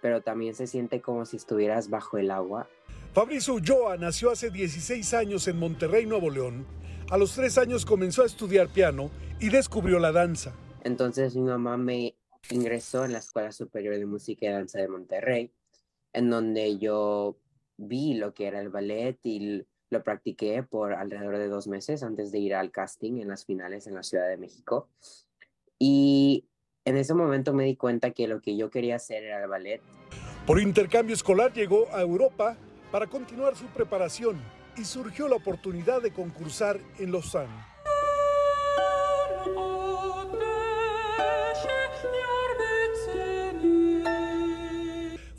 [0.02, 2.68] pero también se siente como si estuvieras bajo el agua.
[3.14, 6.66] Fabrizio Ulloa nació hace 16 años en Monterrey, Nuevo León.
[7.10, 10.56] A los 3 años comenzó a estudiar piano y descubrió la danza.
[10.84, 12.16] Entonces mi mamá me
[12.50, 15.52] ingresó en la Escuela Superior de Música y Danza de Monterrey,
[16.14, 17.38] en donde yo
[17.78, 22.32] vi lo que era el ballet y lo practiqué por alrededor de dos meses antes
[22.32, 24.88] de ir al casting en las finales en la Ciudad de México.
[25.78, 26.46] Y
[26.86, 29.82] en ese momento me di cuenta que lo que yo quería hacer era el ballet.
[30.48, 32.58] Por intercambio escolar llegó a Europa
[32.92, 34.42] para continuar su preparación
[34.78, 37.71] y surgió la oportunidad de concursar en Lausanne.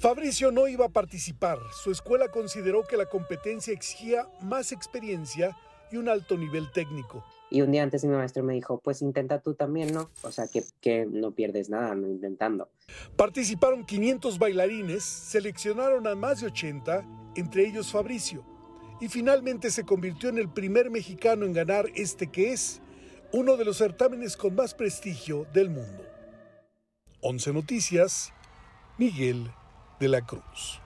[0.02, 1.60] Fabricio no iba a participar.
[1.80, 5.56] Su escuela consideró que la competencia exigía más experiencia
[5.92, 7.24] y un alto nivel técnico.
[7.50, 10.10] Y un día antes mi maestro me dijo, pues intenta tú también, ¿no?
[10.22, 12.68] O sea, que, que no pierdes nada no intentando.
[13.14, 18.44] Participaron 500 bailarines, seleccionaron a más de 80, entre ellos Fabricio,
[19.00, 22.82] y finalmente se convirtió en el primer mexicano en ganar este que es
[23.30, 26.02] uno de los certámenes con más prestigio del mundo.
[27.20, 28.32] 11 Noticias,
[28.98, 29.48] Miguel
[30.02, 30.80] de la Cruz.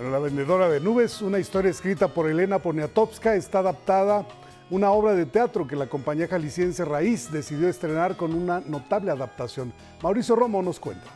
[0.00, 4.26] la vendedora de nubes, una historia escrita por Elena Poniatowska, está adaptada
[4.70, 9.72] una obra de teatro que la compañía jalisciense Raíz decidió estrenar con una notable adaptación.
[10.02, 11.06] Mauricio Romo nos cuenta.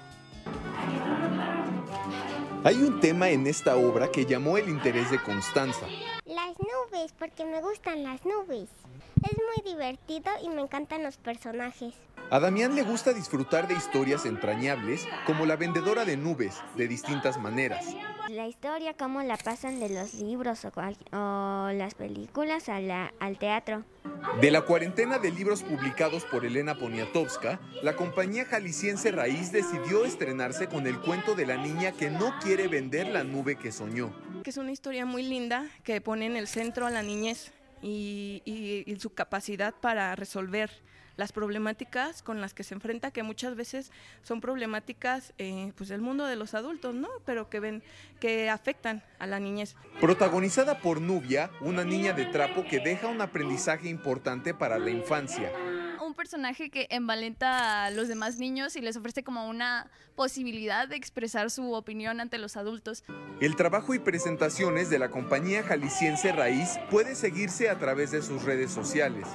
[2.64, 5.86] Hay un tema en esta obra que llamó el interés de Constanza.
[6.24, 8.68] Las nubes, porque me gustan las nubes.
[9.26, 11.94] Es muy divertido y me encantan los personajes.
[12.30, 17.36] A Damián le gusta disfrutar de historias entrañables como La vendedora de nubes, de distintas
[17.36, 17.86] maneras.
[18.28, 23.84] La historia, cómo la pasan de los libros o, las películas al teatro.
[24.40, 30.68] De la cuarentena de libros publicados por Elena Poniatowska, la compañía jalisciense Raíz decidió estrenarse
[30.68, 34.12] con el cuento de la niña que no quiere vender la nube que soñó.
[34.44, 37.52] Que es una historia muy linda que pone en el centro a la niñez
[37.82, 40.70] y, su capacidad para resolver
[41.16, 43.90] las problemáticas con las que se enfrenta, que muchas veces
[44.22, 47.08] son problemáticas eh, pues del mundo de los adultos, ¿no?
[47.24, 47.82] Pero que ven,
[48.20, 49.76] que afectan a la niñez.
[49.98, 55.50] Protagonizada por Nubia, una niña de trapo que deja un aprendizaje importante para la infancia
[56.16, 61.50] personaje que envalenta a los demás niños y les ofrece como una posibilidad de expresar
[61.50, 63.04] su opinión ante los adultos.
[63.40, 68.42] El trabajo y presentaciones de la compañía jalisciense Raíz puede seguirse a través de sus
[68.42, 69.28] redes sociales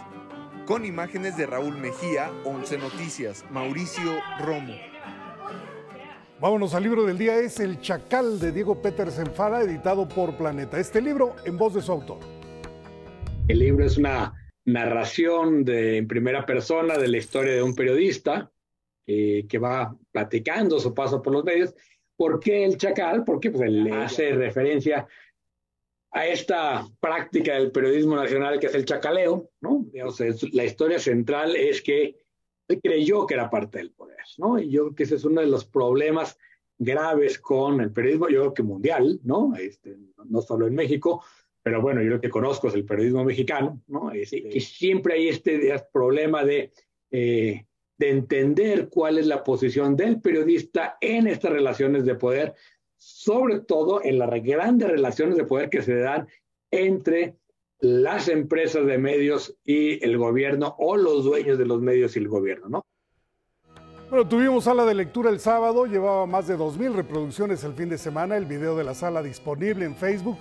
[0.66, 4.74] con imágenes de Raúl Mejía, 11 Noticias, Mauricio Romo.
[6.40, 10.80] Vámonos al libro del día, es El Chacal de Diego Petersen Fara, editado por Planeta.
[10.80, 12.20] Este libro en voz de su autor.
[13.48, 14.34] El libro es una
[14.66, 18.52] narración de, en primera persona de la historia de un periodista
[19.08, 21.74] eh, que va platicando su paso por los medios.
[22.16, 23.24] ¿Por qué el chacal?
[23.24, 25.08] Porque pues, le hace referencia
[26.12, 29.86] a esta práctica del periodismo nacional que es el chacaleo, ¿no?
[30.52, 32.18] la historia central es que
[32.68, 34.60] él creyó que era parte del poder, ¿no?
[34.60, 36.38] Y yo creo que ese es uno de los problemas
[36.78, 39.54] graves con el periodismo, yo creo que mundial, ¿no?
[39.56, 41.24] Este, no solo en México,
[41.64, 44.12] pero bueno, yo lo que conozco es el periodismo mexicano, ¿no?
[44.12, 46.72] Es, que siempre hay este problema de,
[47.12, 47.66] eh,
[47.98, 52.56] de entender cuál es la posición del periodista en estas relaciones de poder,
[52.98, 56.28] sobre todo en las grandes relaciones de poder que se dan
[56.72, 57.36] entre
[57.80, 62.28] las empresas de medios y el gobierno o los dueños de los medios y el
[62.28, 62.86] gobierno, ¿no?
[64.10, 67.98] Bueno, tuvimos sala de lectura el sábado, llevaba más de 2.000 reproducciones el fin de
[67.98, 70.38] semana, el video de la sala disponible en Facebook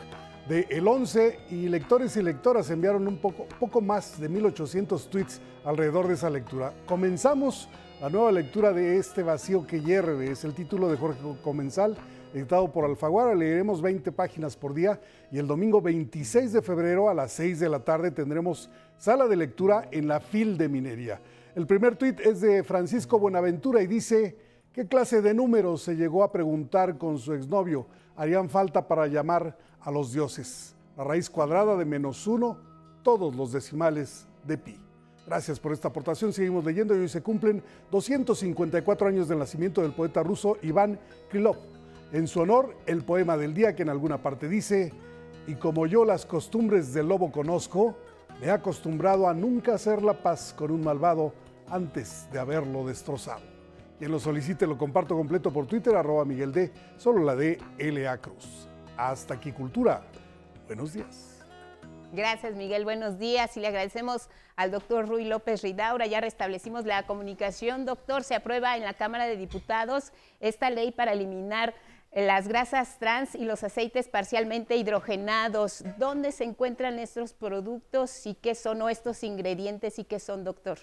[0.51, 5.41] de El 11 y lectores y lectoras enviaron un poco, poco más de 1.800 tweets
[5.65, 6.73] alrededor de esa lectura.
[6.87, 7.69] Comenzamos
[8.01, 11.97] la nueva lectura de Este vacío que hierve, es el título de Jorge Comensal,
[12.35, 13.33] editado por Alfaguara.
[13.33, 17.69] Leeremos 20 páginas por día y el domingo 26 de febrero a las 6 de
[17.69, 21.21] la tarde tendremos sala de lectura en la FIL de Minería.
[21.55, 24.35] El primer tuit es de Francisco Buenaventura y dice,
[24.81, 27.85] ¿qué clase de números se llegó a preguntar con su exnovio?
[28.17, 30.75] Harían falta para llamar a los dioses.
[30.97, 32.57] La raíz cuadrada de menos uno,
[33.03, 34.81] todos los decimales de pi.
[35.27, 36.33] Gracias por esta aportación.
[36.33, 41.59] Seguimos leyendo y hoy se cumplen 254 años del nacimiento del poeta ruso Iván Krylov.
[42.15, 44.95] En su honor, el poema del día que en alguna parte dice,
[45.47, 47.97] y como yo las costumbres del lobo conozco,
[48.41, 51.35] me he acostumbrado a nunca hacer la paz con un malvado
[51.69, 53.60] antes de haberlo destrozado.
[54.01, 58.17] Quien lo solicite lo comparto completo por Twitter, arroba Miguel D, solo la de LA
[58.17, 58.67] Cruz.
[58.97, 60.01] Hasta aquí Cultura.
[60.67, 61.45] Buenos días.
[62.11, 62.85] Gracias, Miguel.
[62.85, 63.55] Buenos días.
[63.59, 66.07] Y le agradecemos al doctor Rui López Ridaura.
[66.07, 67.85] Ya restablecimos la comunicación.
[67.85, 71.75] Doctor, se aprueba en la Cámara de Diputados esta ley para eliminar
[72.11, 75.85] las grasas trans y los aceites parcialmente hidrogenados.
[75.99, 80.79] ¿Dónde se encuentran estos productos y qué son estos ingredientes y qué son, doctor?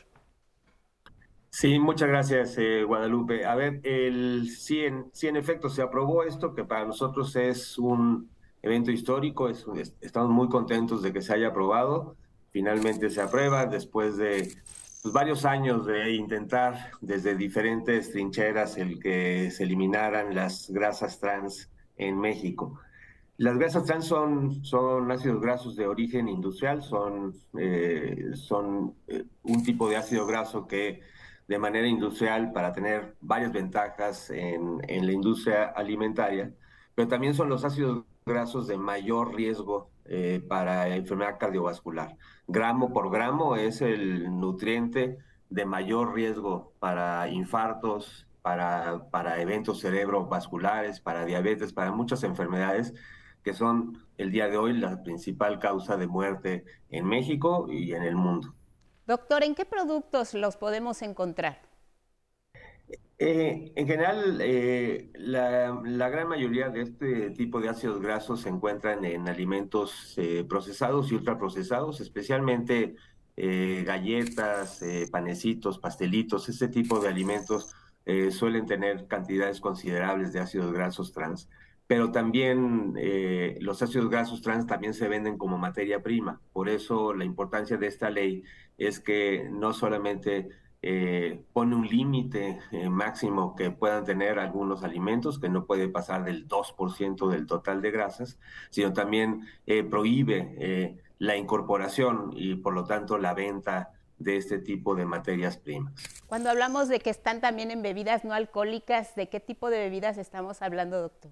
[1.60, 3.44] Sí, muchas gracias, eh, Guadalupe.
[3.44, 7.80] A ver, el, sí, en, sí, en efecto, se aprobó esto, que para nosotros es
[7.80, 8.30] un
[8.62, 9.50] evento histórico.
[9.50, 12.16] estamos muy contentos de que se haya aprobado.
[12.52, 14.54] Finalmente se aprueba después de
[15.02, 21.72] pues, varios años de intentar desde diferentes trincheras el que se eliminaran las grasas trans
[21.98, 22.80] en México.
[23.38, 29.64] Las grasas trans son, son ácidos grasos de origen industrial, son, eh, son eh, un
[29.64, 31.02] tipo de ácido graso que
[31.48, 36.54] de manera industrial para tener varias ventajas en, la industria alimentaria,
[36.94, 42.18] pero también son los ácidos grasos de mayor riesgo eh, para enfermedad cardiovascular.
[42.48, 45.18] Gramo por gramo es el nutriente
[45.50, 52.94] de mayor riesgo para infartos, para, para eventos cerebrovasculares, para diabetes, para muchas enfermedades
[53.48, 58.04] que son el día de hoy la principal causa de muerte en México y en
[58.04, 58.57] el mundo.
[59.08, 61.62] Doctor, ¿en qué productos los podemos encontrar?
[63.18, 65.72] Eh, en general, eh, la,
[66.10, 71.16] gran mayoría de este tipo de ácidos grasos se encuentran en alimentos eh, procesados y
[71.16, 72.96] ultraprocesados, especialmente
[73.40, 77.72] galletas, panecitos, pastelitos, este tipo de alimentos
[78.32, 81.48] suelen tener cantidades considerables de ácidos grasos trans.
[81.88, 82.96] Pero también
[83.62, 86.42] los ácidos grasos trans también se venden como materia prima.
[86.52, 88.44] Por eso la importancia de esta ley
[88.78, 90.50] es que no solamente
[90.84, 96.24] eh, pone un límite eh, máximo que puedan tener algunos alimentos, que no puede pasar
[96.24, 102.86] del 2% del total de grasas, sino también eh, prohíbe la incorporación y por lo
[102.86, 105.94] tanto la venta de este tipo de materias primas.
[106.28, 110.20] Cuando hablamos de que están también en bebidas no alcohólicas, ¿de qué tipo de bebidas
[110.20, 111.32] estamos hablando, doctor?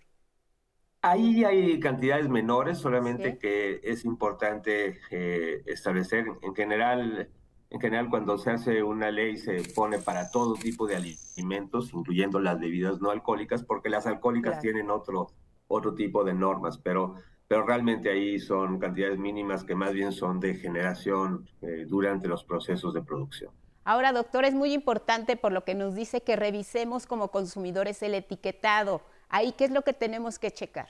[1.08, 7.30] Ahí hay cantidades menores, solamente que es importante eh, establecer en general,
[7.70, 12.40] en general cuando se hace una ley se pone para todo tipo de alimentos, incluyendo
[12.40, 15.28] las bebidas no alcohólicas, porque las alcohólicas tienen otro,
[15.68, 17.14] otro tipo de normas, pero,
[17.48, 22.44] pero realmente ahí son cantidades mínimas que más bien son de generación eh, durante los
[22.44, 23.52] procesos de producción.
[23.84, 28.16] Ahora, doctor, es muy importante por lo que nos dice que revisemos como consumidores el
[28.16, 29.02] etiquetado.
[29.30, 30.88] Ahí, ¿qué es lo que tenemos que checar?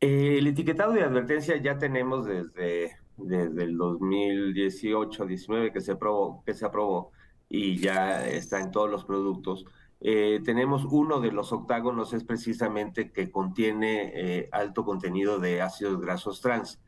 [0.00, 6.54] Eh, el etiquetado de advertencia ya tenemos desde, desde el 2018-19 que se aprobó, que
[6.54, 7.12] se aprobó
[7.48, 9.64] y ya está en todos los productos.
[10.00, 16.00] Eh, tenemos uno de los octágonos es precisamente que contiene eh, alto contenido de ácidos
[16.00, 16.80] grasos trans.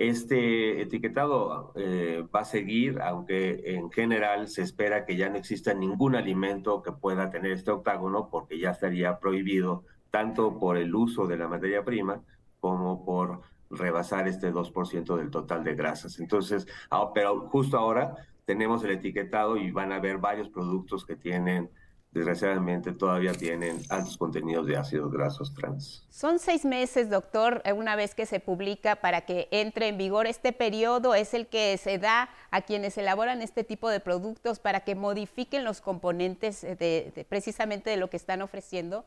[0.00, 6.16] Este etiquetado va a seguir, aunque en general se espera que ya no exista ningún
[6.16, 11.36] alimento que pueda tener este octágono porque ya estaría prohibido tanto por el uso de
[11.36, 12.22] la materia prima
[12.60, 16.18] como por rebasar este 2% del total de grasas.
[16.18, 21.16] Entonces, ah, pero justo ahora tenemos el etiquetado y van a haber varios productos que
[21.16, 21.70] tienen,
[22.12, 26.06] desgraciadamente todavía tienen altos contenidos de ácidos grasos trans.
[26.10, 30.26] Son seis meses, doctor, eh, una vez que se publica para que entre en vigor.
[30.26, 34.80] Este periodo es el que se da a quienes elaboran este tipo de productos para
[34.80, 39.04] que modifiquen los componentes de, precisamente de lo que están ofreciendo.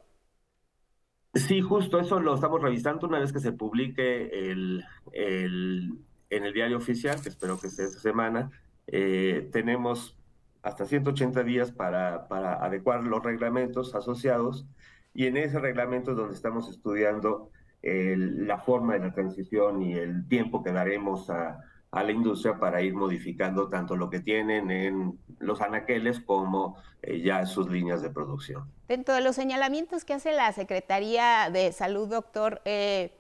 [1.33, 5.97] Sí, justo eso lo estamos revisando una vez que se publique el, el,
[6.29, 8.51] en el diario oficial, que espero que esté esta semana.
[8.87, 10.15] Eh, tenemos
[10.63, 14.65] hasta 180 días para, para adecuar los reglamentos asociados
[15.13, 17.51] y en ese reglamento es donde estamos estudiando
[17.83, 21.59] la forma de la transición y el tiempo que daremos a,
[21.93, 27.21] a la industria para ir modificando tanto lo que tienen en los anaqueles como eh,
[27.21, 28.63] ya sus líneas de producción.
[28.87, 33.11] Dentro de los señalamientos que hace la Secretaría de Salud, doctor, eh,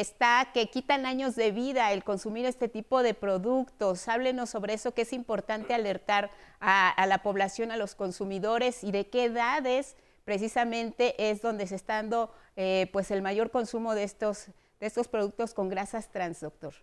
[0.00, 4.08] está que quitan años de vida el consumir este tipo de productos.
[4.08, 9.08] Háblenos sobre eso, que es importante alertar a, la población, a los consumidores y de
[9.08, 14.46] qué edades precisamente es donde se está dando eh, pues el mayor consumo de estos,
[14.80, 16.74] de estos productos con grasas trans, doctor.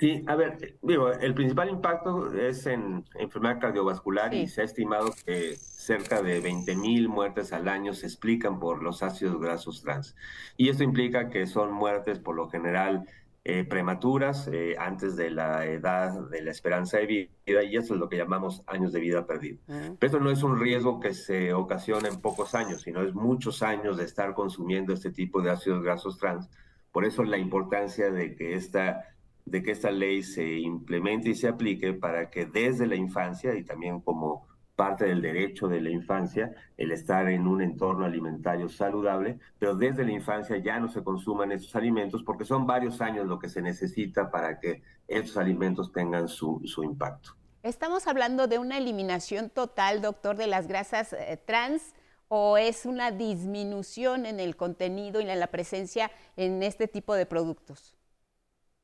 [0.00, 5.10] Sí, a ver, digo, el principal impacto es en enfermedad cardiovascular y se ha estimado
[5.26, 10.16] que cerca de 20 mil muertes al año se explican por los ácidos grasos trans.
[10.56, 13.04] Y esto implica que son muertes por lo general
[13.46, 18.00] eh, prematuras, eh, antes de la edad de la esperanza de vida, y eso es
[18.00, 19.58] lo que llamamos años de vida perdido.
[19.66, 23.62] Pero esto no es un riesgo que se ocasiona en pocos años, sino es muchos
[23.62, 26.48] años de estar consumiendo este tipo de ácidos grasos trans.
[26.90, 29.13] Por eso la importancia de que esta
[29.44, 33.64] de que esta ley se implemente y se aplique para que desde la infancia y
[33.64, 39.38] también como parte del derecho de la infancia, el estar en un entorno alimentario saludable,
[39.58, 43.38] pero desde la infancia ya no se consuman estos alimentos porque son varios años lo
[43.38, 47.36] que se necesita para que estos alimentos tengan su, su impacto.
[47.62, 51.94] ¿Estamos hablando de una eliminación total, doctor, de las grasas eh, trans?
[52.28, 57.26] ¿O es una disminución en el contenido y en la presencia en este tipo de
[57.26, 57.94] productos?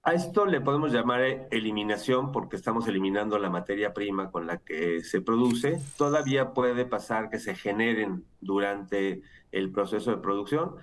[0.03, 1.20] A esto le podemos llamar
[1.51, 5.78] eliminación porque estamos eliminando la materia prima con la que se produce.
[5.98, 9.20] Todavía puede pasar que se generen durante
[9.53, 10.76] el proceso de producción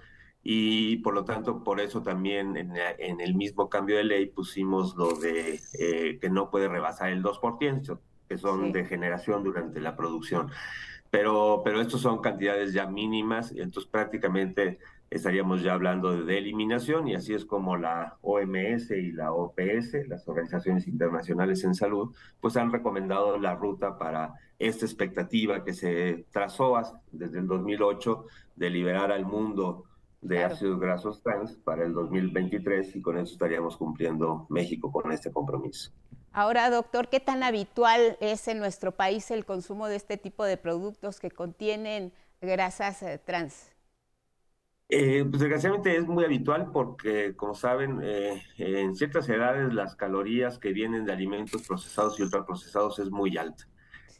[0.43, 5.13] y por lo tanto por eso también en, el mismo cambio de ley pusimos lo
[5.13, 7.99] de eh, que no puede rebasar el 2%,
[8.29, 10.51] que son de generación durante la producción.
[11.09, 14.77] Pero, pero estos son cantidades ya mínimas y entonces prácticamente
[15.09, 20.27] estaríamos ya hablando de eliminación y así es como la OMS y la OPS, las
[20.27, 26.73] organizaciones internacionales en salud, pues han recomendado la ruta para esta expectativa que se trazó
[27.11, 29.85] desde el 2008 de liberar al mundo
[30.21, 35.31] de ácidos grasos trans para el 2023 y con eso estaríamos cumpliendo México con este
[35.31, 35.91] compromiso.
[36.33, 40.57] Ahora, doctor, ¿qué tan habitual es en nuestro país el consumo de este tipo de
[40.57, 43.71] productos que contienen grasas eh, trans?
[44.89, 50.59] Eh, pues desgraciadamente es muy habitual porque, como saben, eh, en ciertas edades las calorías
[50.59, 53.67] que vienen de alimentos procesados y ultraprocesados es muy alta.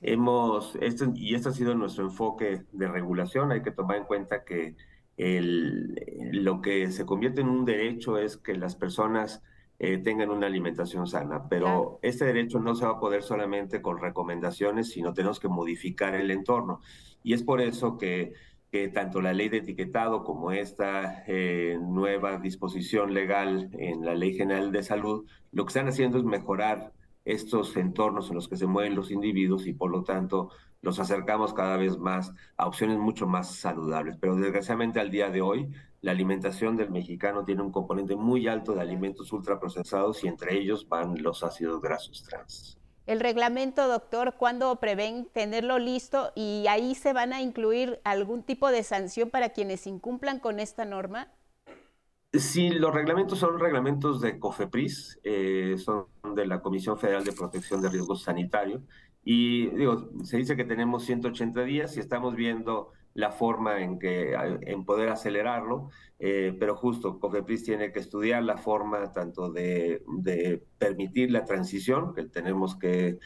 [0.02, 4.44] Hemos, este, y este ha sido nuestro enfoque de regulación, hay que tomar en cuenta
[4.44, 4.76] que
[5.16, 5.96] el,
[6.34, 9.42] lo que se convierte en un derecho es que las personas
[9.80, 14.00] eh, tengan una alimentación sana, pero este derecho no se va a poder solamente con
[14.00, 16.82] recomendaciones, sino tenemos que modificar el entorno.
[17.24, 18.34] Y es por eso que
[18.94, 24.72] tanto la ley de etiquetado como esta eh, nueva disposición legal en la Ley General
[24.72, 26.94] de Salud, lo que están haciendo es mejorar
[27.26, 30.50] estos entornos en los que se mueven los individuos y por lo tanto
[30.82, 34.18] los acercamos cada vez más a opciones mucho más saludables.
[34.20, 35.70] Pero desgraciadamente al día de hoy,
[36.02, 40.88] la alimentación del mexicano tiene un componente muy alto de alimentos ultraprocesados y entre ellos
[40.88, 42.77] van los ácidos grasos trans.
[43.08, 48.70] El reglamento, doctor, ¿cuándo prevén tenerlo listo y ahí se van a incluir algún tipo
[48.70, 51.32] de sanción para quienes incumplan con esta norma?
[52.34, 57.82] Sí, los reglamentos son reglamentos de COFEPRIS, eh, son de la Comisión Federal de Protección
[57.82, 58.82] de Riesgos Sanitarios.
[59.24, 64.36] Y digo, se dice que tenemos 180 días y estamos viendo la forma en que
[64.62, 65.90] en poder acelerarlo,
[66.20, 70.04] eh, pero justo COFEPRIS tiene que estudiar la forma tanto de,
[70.78, 73.18] permitir la transición, que tenemos que,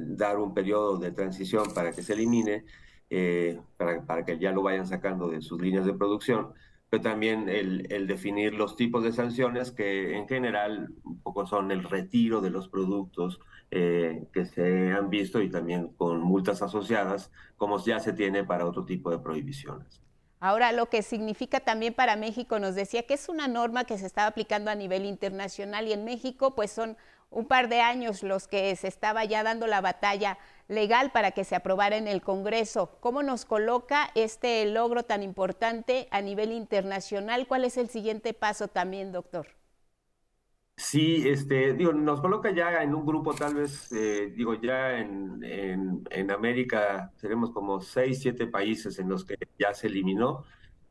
[0.00, 2.64] dar un periodo de transición para que se elimine,
[3.10, 6.54] eh, para, para que ya lo vayan sacando de sus líneas de producción,
[7.00, 10.88] también el, definir los tipos de sanciones que en general
[11.22, 13.40] poco son el retiro de los productos
[13.74, 18.66] eh, que se han visto y también con multas asociadas, como ya se tiene para
[18.66, 20.00] otro tipo de prohibiciones.
[20.38, 24.06] Ahora, lo que significa también para México, nos decía que es una norma que se
[24.06, 26.96] estaba aplicando a nivel internacional y en México pues son
[27.30, 31.42] un par de años los que se estaba ya dando la batalla legal para que
[31.42, 32.96] se aprobara en el Congreso.
[33.00, 37.48] ¿Cómo nos coloca este logro tan importante a nivel internacional?
[37.48, 39.48] ¿Cuál es el siguiente paso también, doctor?
[40.76, 45.40] Sí, este, digo, nos coloca ya en un grupo, tal vez, eh, digo, ya en,
[46.10, 50.44] en, América seremos como seis, siete países en los que ya se eliminó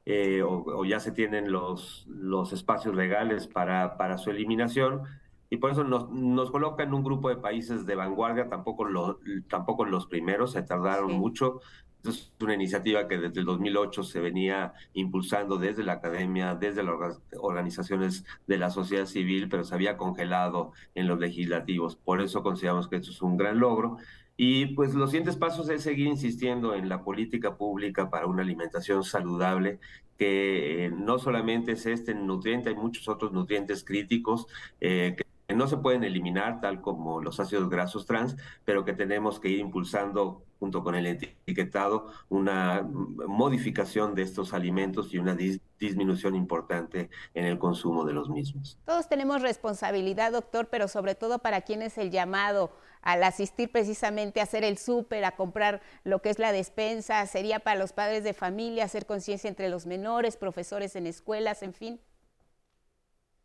[0.06, 5.04] eh, o, ya se tienen los, los espacios legales para, para su eliminación
[5.50, 9.20] y por eso nos, nos coloca en un grupo de países de vanguardia, tampoco, lo,
[9.50, 11.60] tampoco los primeros, se tardaron mucho.
[12.04, 17.22] Es una iniciativa que desde el 2008 se venía impulsando desde la academia, desde las
[17.40, 21.96] organizaciones de la sociedad civil, pero se había congelado en los legislativos.
[21.96, 23.98] Por eso consideramos que esto es un gran logro.
[24.36, 29.04] Y pues los siguientes pasos es seguir insistiendo en la política pública para una alimentación
[29.04, 29.80] saludable,
[30.18, 34.48] que eh, no solamente es este nutriente, hay muchos otros nutrientes críticos
[34.82, 39.40] eh, que no se pueden eliminar, tal como los ácidos grasos trans, pero que tenemos
[39.40, 46.36] que ir impulsando junto con el etiquetado una modificación de estos alimentos y una disminución
[46.36, 48.80] importante en el consumo de los mismos.
[48.86, 52.72] Todos tenemos responsabilidad, doctor, pero sobre todo para quién es el llamado
[53.02, 57.60] al asistir precisamente a hacer el súper, a comprar lo que es la despensa, sería
[57.60, 62.00] para los padres de familia, hacer conciencia entre los menores, profesores en escuelas, en fin.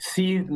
[0.01, 0.47] Sí,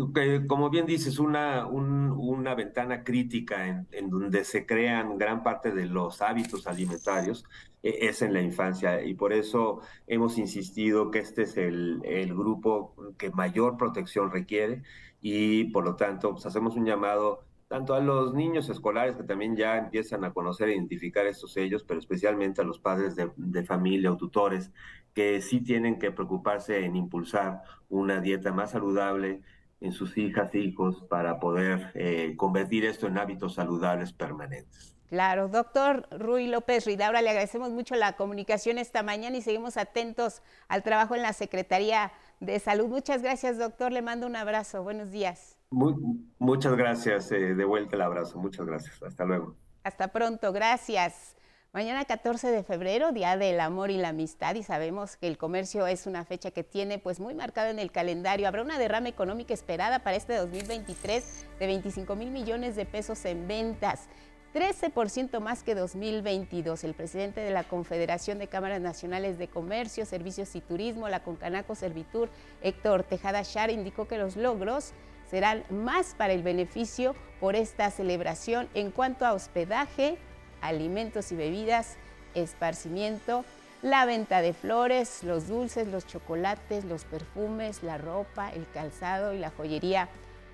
[0.47, 6.23] como bien dices, una, una ventana crítica en, donde se crean gran parte de los
[6.23, 7.45] hábitos alimentarios
[7.83, 9.03] e, es en la infancia.
[9.03, 12.01] Y por eso hemos insistido que este es el,
[12.37, 14.83] grupo que mayor protección requiere
[15.21, 19.57] y por lo tanto pues, hacemos un llamado tanto a los niños escolares que también
[19.57, 24.13] ya empiezan a conocer e identificar estos sellos, pero especialmente a los padres de, familia
[24.13, 24.71] o tutores
[25.15, 29.41] que sí tienen que preocuparse en impulsar una dieta más saludable
[29.81, 34.95] en sus hijas e hijos para poder eh, convertir esto en hábitos saludables permanentes.
[35.09, 40.43] Claro, doctor Rui López Ridaura, le agradecemos mucho la comunicación esta mañana y seguimos atentos
[40.69, 42.89] al trabajo en la Secretaría de Salud.
[42.89, 43.93] Muchas gracias, doctor.
[43.93, 44.83] Le mando un abrazo.
[44.83, 45.57] Buenos días.
[45.73, 47.33] Muchas gracias.
[47.33, 48.39] Eh, de vuelta el abrazo.
[48.39, 49.03] Muchas gracias.
[49.03, 49.57] Hasta luego.
[49.85, 50.53] Hasta pronto.
[50.53, 51.37] Gracias.
[51.75, 55.87] Mañana 14 de febrero, Día del Amor y la Amistad, y sabemos que el comercio
[55.87, 58.47] es una fecha que tiene pues muy marcada en el calendario.
[58.47, 63.49] Habrá una derrama económica esperada para este 2023 de 25 mil millones de pesos en
[63.49, 64.11] ventas.
[64.53, 66.85] 13% más que 2022.
[66.85, 71.75] El presidente de la Confederación de Cámaras Nacionales de Comercio, Servicios y Turismo, la Concanaco
[71.75, 72.29] Servitur,
[72.61, 74.93] Héctor Tejada Char, indicó que los logros
[75.33, 80.19] serán más para el beneficio por esta celebración en cuanto a hospedaje,
[80.61, 81.97] alimentos y bebidas,
[82.35, 83.47] esparcimiento,
[83.81, 89.39] la venta de flores, los dulces, los chocolates, los perfumes, la ropa, el calzado y
[89.39, 90.11] la joyería,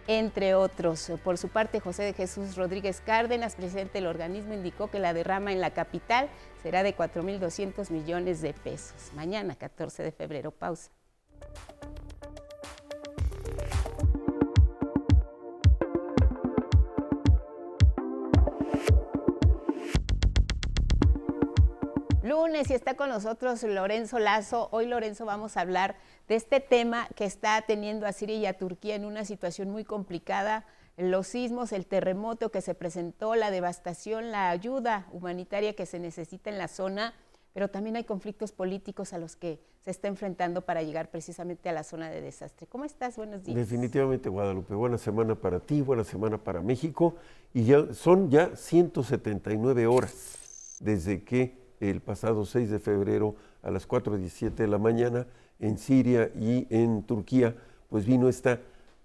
[0.06, 1.10] entre otros.
[1.24, 5.50] Por su parte, José de Jesús Rodríguez Cárdenas, presidente del organismo, indicó que la derrama
[5.50, 6.28] en la capital
[6.62, 9.10] será de 4.200 millones de pesos.
[9.16, 10.52] Mañana, 14 de febrero.
[10.52, 10.92] Pausa.
[22.28, 24.68] Lunes y está con nosotros Lorenzo Lazo.
[24.70, 25.96] Hoy, Lorenzo, vamos a hablar
[26.28, 29.82] de este tema que está teniendo a Siria y a Turquía en una situación muy
[29.82, 30.66] complicada.
[30.98, 36.50] Los sismos, el terremoto que se presentó, la devastación, la ayuda humanitaria que se necesita
[36.50, 37.14] en la zona.
[37.54, 41.72] pero también hay conflictos políticos a los que se está enfrentando para llegar precisamente a
[41.72, 42.66] la zona de desastre.
[42.68, 43.16] ¿Cómo estás?
[43.16, 43.56] Buenos días.
[43.56, 44.74] Definitivamente, Guadalupe.
[44.74, 47.16] Buena semana para ti, buena semana para México.
[47.54, 53.88] Y ya son ya 179 horas desde que el pasado 6 de febrero a las
[53.88, 55.26] 4.17 de la mañana
[55.58, 57.56] en Siria y en Turquía,
[57.88, 58.60] pues vino esta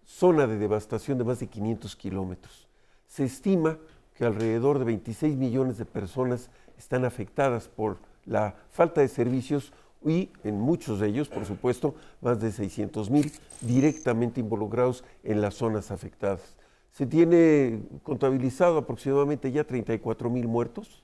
[0.05, 2.67] zona de devastación de más de 500 kilómetros.
[3.07, 3.77] Se estima
[4.15, 9.73] que alrededor de 26 millones de personas están afectadas por la falta de servicios
[10.05, 15.55] y en muchos de ellos, por supuesto, más de 600 mil directamente involucrados en las
[15.55, 16.55] zonas afectadas.
[16.91, 21.02] Se tiene contabilizado aproximadamente ya 34 mil muertos,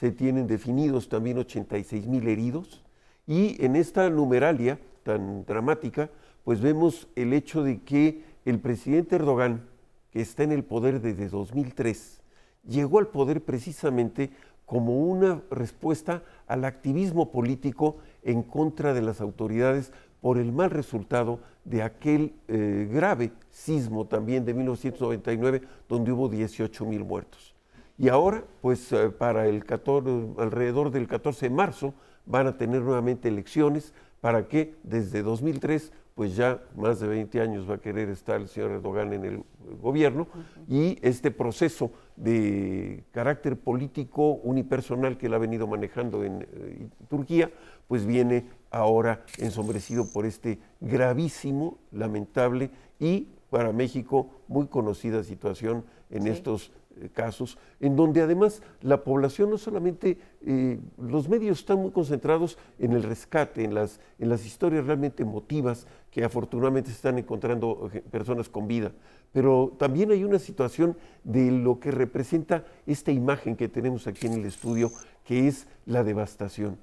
[0.00, 2.82] se tienen definidos también 86 mil heridos
[3.26, 6.08] y en esta numeralia tan dramática,
[6.42, 9.68] pues vemos el hecho de que el presidente Erdogan,
[10.10, 12.22] que está en el poder desde 2003,
[12.66, 14.30] llegó al poder precisamente
[14.64, 19.92] como una respuesta al activismo político en contra de las autoridades
[20.22, 26.86] por el mal resultado de aquel eh, grave sismo también de 1999, donde hubo 18
[26.86, 27.54] mil muertos.
[28.00, 31.92] Y ahora, pues eh, para el 14, alrededor del 14 de marzo,
[32.24, 33.92] van a tener nuevamente elecciones.
[34.22, 38.48] Para que desde 2003 pues ya más de 20 años va a querer estar el
[38.48, 39.42] señor Erdogan en el
[39.80, 40.28] gobierno.
[40.68, 47.50] Y este proceso de carácter político unipersonal que él ha venido manejando en eh, Turquía,
[47.88, 56.26] pues viene ahora ensombrecido por este gravísimo, lamentable y para México muy conocida situación en
[56.26, 56.79] estos eh,
[57.12, 62.92] casos, en donde además la población no solamente, eh, los medios están muy concentrados en
[62.92, 68.02] el rescate, en las, en las historias realmente emotivas que afortunadamente se están encontrando eh,
[68.10, 68.92] personas con vida,
[69.32, 74.34] pero también hay una situación de lo que representa esta imagen que tenemos aquí en
[74.34, 74.90] el estudio,
[75.24, 76.78] que es la devastación,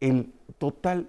[0.00, 1.08] el total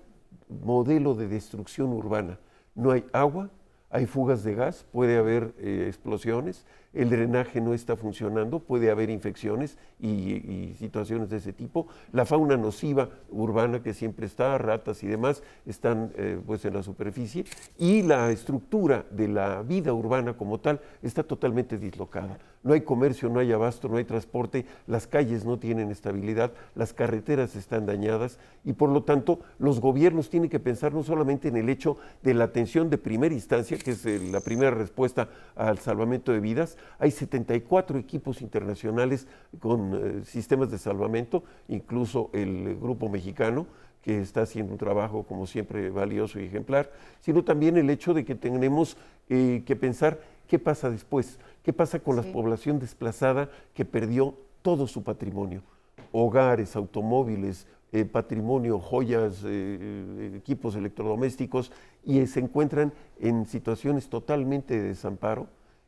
[0.64, 2.40] modelo de destrucción urbana.
[2.76, 3.50] No hay agua,
[3.90, 6.66] hay fugas de gas, puede haber explosiones,
[6.96, 11.88] el drenaje no está funcionando, puede haber infecciones y, situaciones de ese tipo.
[12.12, 16.84] La fauna nociva urbana que siempre está, ratas y demás, están eh, pues en la
[16.84, 17.46] superficie
[17.78, 22.40] y la estructura de la vida urbana como tal está totalmente dislocada.
[22.64, 26.94] No hay comercio, no hay abasto, no hay transporte, las calles no tienen estabilidad, las
[26.94, 31.58] carreteras están dañadas y por lo tanto los gobiernos tienen que pensar no solamente en
[31.58, 35.78] el hecho de la atención de primera instancia, que es eh, la primera respuesta al
[35.78, 39.28] salvamento de vidas, hay 74 equipos internacionales
[39.60, 43.68] con eh, sistemas de salvamento, incluso el grupo mexicano,
[44.02, 48.24] que está haciendo un trabajo, como siempre, valioso y ejemplar, sino también el hecho de
[48.24, 48.98] que tenemos
[49.30, 54.86] eh, que pensar qué pasa después, qué pasa con la población desplazada que perdió todo
[54.86, 55.64] su patrimonio,
[56.12, 61.72] hogares, automóviles, eh, patrimonio, joyas, equipos electrodomésticos,
[62.04, 65.48] y se encuentran en situaciones totalmente de desamparo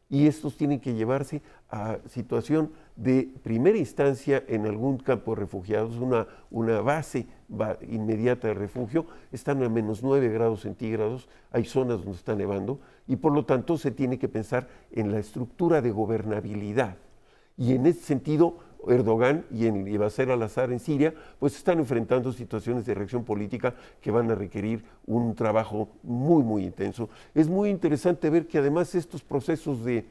[0.10, 5.98] y estos tienen que llevarse a situación de primera instancia en algún campo de refugiados,
[5.98, 7.28] una, una base
[7.90, 13.18] inmediata de refugio, están a menos 9 grados centígrados, hay zonas donde está nevando, y
[13.18, 16.98] por lo tanto se tiene que pensar en la estructura de gobernabilidad.
[17.58, 22.86] Y en ese sentido, Erdogan y, en, y al-Assad en Siria, pues están enfrentando situaciones
[22.86, 27.10] de reacción política que van a requerir un trabajo muy, muy intenso.
[27.34, 30.06] Es muy interesante ver que además estos procesos de,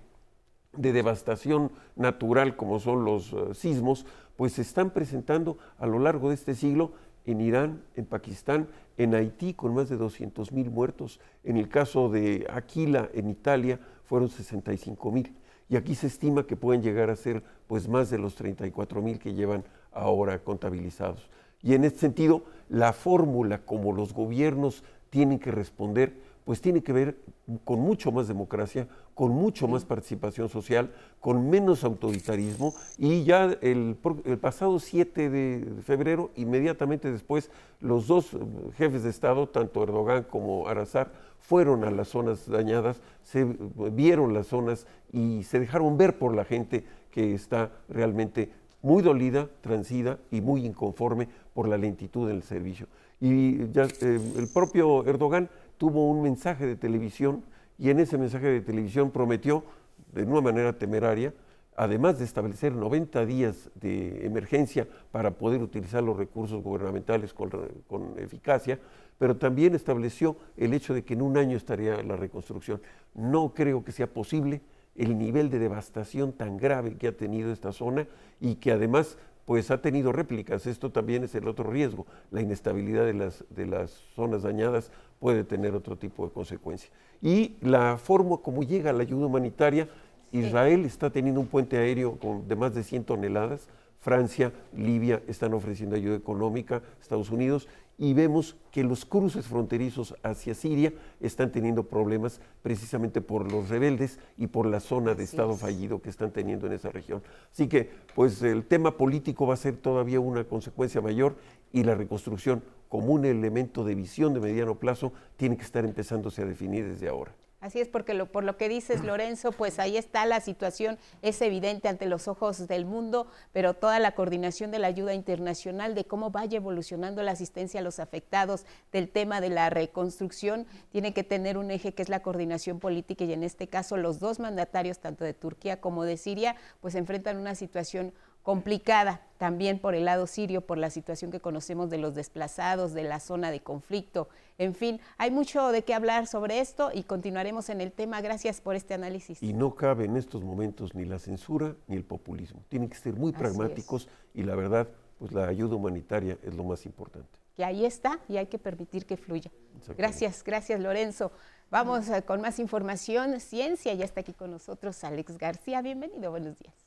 [0.72, 4.04] devastación natural, como son los eh, sismos,
[4.36, 6.92] pues se están presentando a lo largo de este siglo
[7.24, 8.68] en Irán, en Pakistán,
[8.98, 11.18] en Haití, con más de 200 mil muertos.
[11.44, 15.34] En el caso de Aquila, en Italia, fueron 65 mil
[15.68, 19.18] y aquí se estima que pueden llegar a ser pues más de los 34 mil
[19.18, 21.28] que llevan ahora contabilizados.
[21.62, 26.14] Y en este sentido, la fórmula como los gobiernos tienen que responder,
[26.46, 27.18] pues tiene que ver
[27.64, 32.72] con mucho más democracia, con mucho más participación social, con menos autoritarismo.
[32.98, 33.96] Y ya el,
[34.40, 38.30] pasado 7 de febrero, inmediatamente después, los dos
[38.76, 43.44] jefes de Estado, tanto Erdogan como Arazar, fueron a las zonas dañadas, se
[43.90, 49.48] vieron las zonas y se dejaron ver por la gente que está realmente muy dolida,
[49.62, 52.86] transida y muy inconforme por la lentitud del servicio.
[53.20, 57.44] Y ya, eh, el propio Erdogan tuvo un mensaje de televisión
[57.78, 59.64] y en ese mensaje de televisión prometió
[60.12, 61.34] de una manera temeraria,
[61.76, 67.50] además de establecer 90 días de emergencia para poder utilizar los recursos gubernamentales con,
[67.86, 68.78] con eficacia,
[69.18, 72.80] pero también estableció el hecho de que en un año estaría la reconstrucción.
[73.14, 74.62] No creo que sea posible
[74.94, 78.06] el nivel de devastación tan grave que ha tenido esta zona
[78.40, 80.66] y que además pues ha tenido réplicas.
[80.66, 82.04] Esto también es el otro riesgo.
[82.30, 86.90] La inestabilidad de las, de las zonas dañadas puede tener otro tipo de consecuencia.
[87.22, 89.88] Y la forma como llega la ayuda humanitaria,
[90.32, 93.68] Israel está teniendo un puente aéreo con, de más de 100 toneladas,
[94.00, 97.68] Francia, Libia están ofreciendo ayuda económica, Estados Unidos,
[97.98, 104.18] y vemos que los cruces fronterizos hacia Siria están teniendo problemas precisamente por los rebeldes
[104.36, 107.22] y por la zona de Estado fallido que están teniendo en esa región.
[107.52, 111.36] Así que, pues el tema político va a ser todavía una consecuencia mayor
[111.72, 116.42] y la reconstrucción como un elemento de visión de mediano plazo tiene que estar empezándose
[116.42, 117.34] a definir desde ahora.
[117.66, 121.42] Así es, porque lo, por lo que dices, Lorenzo, pues ahí está la situación, es
[121.42, 126.04] evidente ante los ojos del mundo, pero toda la coordinación de la ayuda internacional, de
[126.04, 131.24] cómo vaya evolucionando la asistencia a los afectados, del tema de la reconstrucción, tiene que
[131.24, 135.00] tener un eje que es la coordinación política y en este caso los dos mandatarios,
[135.00, 138.12] tanto de Turquía como de Siria, pues enfrentan una situación
[138.46, 143.02] complicada también por el lado sirio, por la situación que conocemos de los desplazados, de
[143.02, 144.28] la zona de conflicto.
[144.56, 148.20] En fin, hay mucho de qué hablar sobre esto y continuaremos en el tema.
[148.20, 149.42] Gracias por este análisis.
[149.42, 152.62] Y no cabe en estos momentos ni la censura ni el populismo.
[152.68, 154.86] Tienen que ser muy pragmáticos y la verdad,
[155.18, 157.40] pues la ayuda humanitaria es lo más importante.
[157.56, 159.50] Que ahí está y hay que permitir que fluya.
[159.98, 161.32] Gracias, gracias Lorenzo.
[161.68, 163.40] Vamos eh, con más información.
[163.40, 165.82] Ciencia, ya está aquí con nosotros Alex García.
[165.82, 166.85] Bienvenido, buenos días.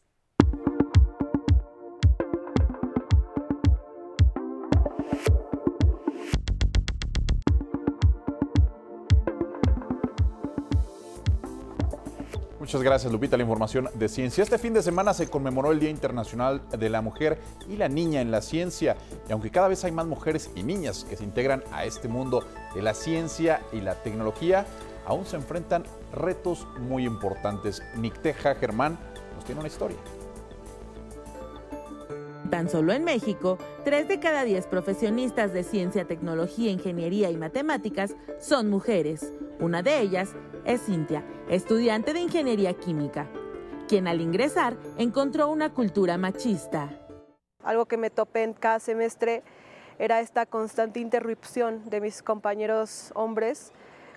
[12.69, 13.35] Muchas gracias, Lupita.
[13.35, 14.43] La información de ciencia.
[14.43, 18.21] Este fin de semana se conmemoró el Día Internacional de la Mujer y la Niña
[18.21, 18.95] en la Ciencia.
[19.27, 22.43] Y aunque cada vez hay más mujeres y niñas que se integran a este mundo
[22.75, 24.67] de la ciencia y la tecnología,
[25.07, 27.81] aún se enfrentan retos muy importantes.
[27.95, 28.99] Nicteja Germán
[29.33, 29.97] nos tiene una historia.
[32.49, 38.15] Tan solo en México, 3 de cada 10 profesionistas de ciencia, tecnología, ingeniería y matemáticas
[38.39, 39.33] son mujeres.
[39.59, 40.29] Una de ellas
[40.65, 43.27] es Cintia, estudiante de ingeniería química,
[43.87, 46.89] quien al ingresar encontró una cultura machista.
[47.63, 49.43] Algo que me topé en cada semestre
[49.99, 53.73] era esta constante interrupción de mis compañeros hombres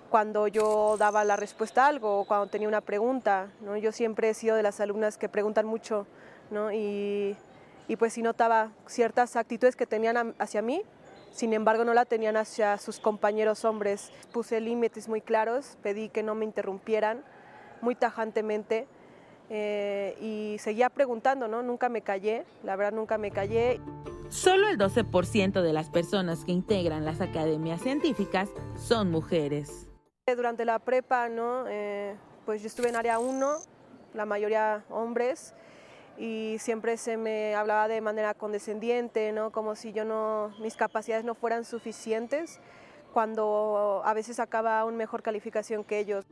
[0.09, 3.51] cuando yo daba la respuesta a algo o cuando tenía una pregunta.
[3.61, 3.77] ¿no?
[3.77, 6.07] Yo siempre he sido de las alumnas que preguntan mucho
[6.51, 6.71] ¿no?
[6.71, 7.35] y,
[7.87, 10.81] y pues si notaba ciertas actitudes que tenían hacia mí,
[11.31, 14.11] sin embargo no la tenían hacia sus compañeros hombres.
[14.31, 17.23] Puse límites muy claros, pedí que no me interrumpieran
[17.81, 18.87] muy tajantemente
[19.49, 21.61] eh, y seguía preguntando, ¿no?
[21.61, 23.79] Nunca me callé, la verdad nunca me callé.
[24.29, 29.87] Solo el 12% de las personas que integran las academias científicas son mujeres.
[30.25, 31.65] Durante la prepa, ¿no?
[31.67, 32.15] Eh,
[32.45, 33.57] pues yo estuve en área 1,
[34.13, 35.53] la mayoría hombres,
[36.17, 39.51] y siempre se me hablaba de manera condescendiente, ¿no?
[39.51, 42.59] Como si yo no, mis capacidades no fueran suficientes,
[43.13, 46.25] cuando a veces sacaba una mejor calificación que ellos.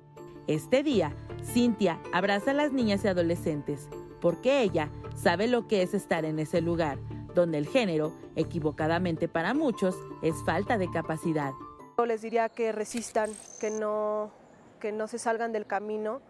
[0.47, 5.93] Este día, Cintia abraza a las niñas y adolescentes, porque ella sabe lo que es
[5.93, 6.97] estar en ese lugar,
[7.33, 11.51] donde el género, equivocadamente para muchos, es falta de capacidad.
[11.97, 13.29] Yo les diría que resistan,
[13.59, 14.31] que no,
[14.79, 16.21] que no se salgan del camino,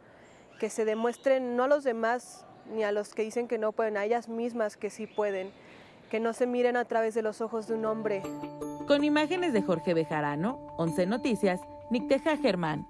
[0.60, 3.98] que se demuestren no a los demás ni a los que dicen que no pueden,
[3.98, 5.52] a ellas mismas que sí pueden,
[6.10, 8.22] que no se miren a través de los ojos de un hombre.
[8.88, 12.88] Con imágenes de Jorge Bejarano, 11 Noticias, Nicteja Germán.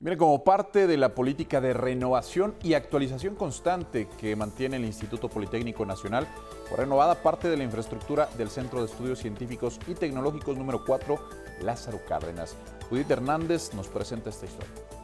[0.00, 5.30] Mire, como parte de la política de renovación y actualización constante que mantiene el Instituto
[5.30, 6.28] Politécnico Nacional,
[6.68, 11.18] fue renovada parte de la infraestructura del Centro de Estudios Científicos y Tecnológicos número 4,
[11.62, 12.54] Lázaro Cárdenas.
[12.90, 15.03] Judith Hernández nos presenta esta historia.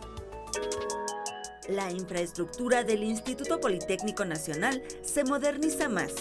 [1.70, 6.12] La infraestructura del Instituto Politécnico Nacional se moderniza más.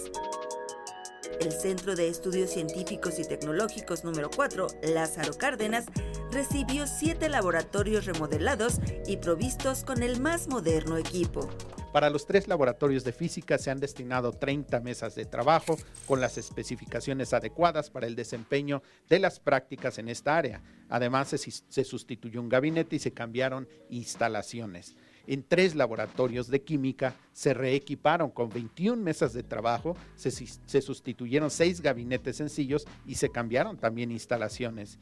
[1.41, 5.87] El Centro de Estudios Científicos y Tecnológicos número 4, Lázaro Cárdenas,
[6.31, 8.75] recibió siete laboratorios remodelados
[9.07, 11.49] y provistos con el más moderno equipo.
[11.91, 16.37] Para los tres laboratorios de física se han destinado 30 mesas de trabajo con las
[16.37, 20.61] especificaciones adecuadas para el desempeño de las prácticas en esta área.
[20.89, 24.95] Además, se, se sustituyó un gabinete y se cambiaron instalaciones
[25.29, 31.81] en tres laboratorios de química, se reequiparon con 21 mesas de trabajo, se, sustituyeron seis
[31.81, 34.97] gabinetes sencillos y se cambiaron también instalaciones.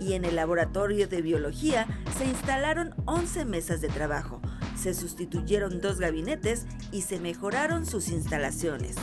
[0.00, 4.40] Y en el laboratorio de biología se instalaron 11 mesas de trabajo,
[4.78, 8.96] se sustituyeron dos gabinetes y se mejoraron sus instalaciones.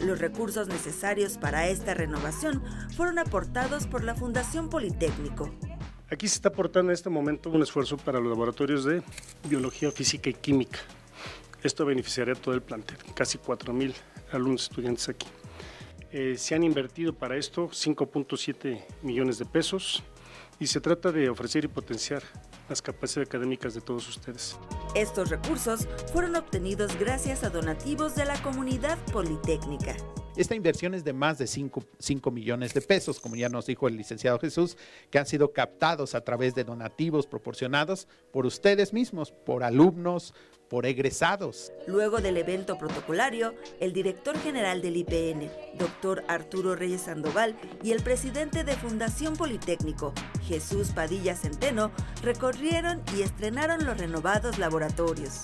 [0.00, 2.62] Los recursos necesarios para esta renovación
[2.94, 5.50] fueron aportados por la Fundación Politécnico.
[6.14, 9.02] Aquí se está aportando en este momento un esfuerzo para los laboratorios de
[9.48, 10.78] biología, física y química.
[11.64, 13.92] Esto beneficiaría a todo el plantel, casi 4.000
[14.30, 15.26] alumnos estudiantes aquí.
[16.12, 20.04] Eh, se han invertido para esto 5.7 millones de pesos
[20.60, 22.22] y se trata de ofrecer y potenciar
[22.68, 24.56] las capacidades académicas de todos ustedes.
[24.94, 29.96] Estos recursos fueron obtenidos gracias a donativos de la comunidad politécnica.
[30.36, 33.96] Esta inversión es de más de 5, millones de pesos, como ya nos dijo el
[33.96, 34.76] licenciado Jesús,
[35.10, 40.34] que han sido captados a través de donativos proporcionados por ustedes mismos, por alumnos,
[40.68, 41.72] por egresados.
[41.86, 47.54] Luego del evento protocolario, el director general del IPN, doctor Arturo Reyes Sandoval,
[47.84, 50.12] y el presidente de Fundación Politécnico,
[50.42, 55.42] Jesús Padilla Centeno, recorrieron y estrenaron los renovados laboratorios.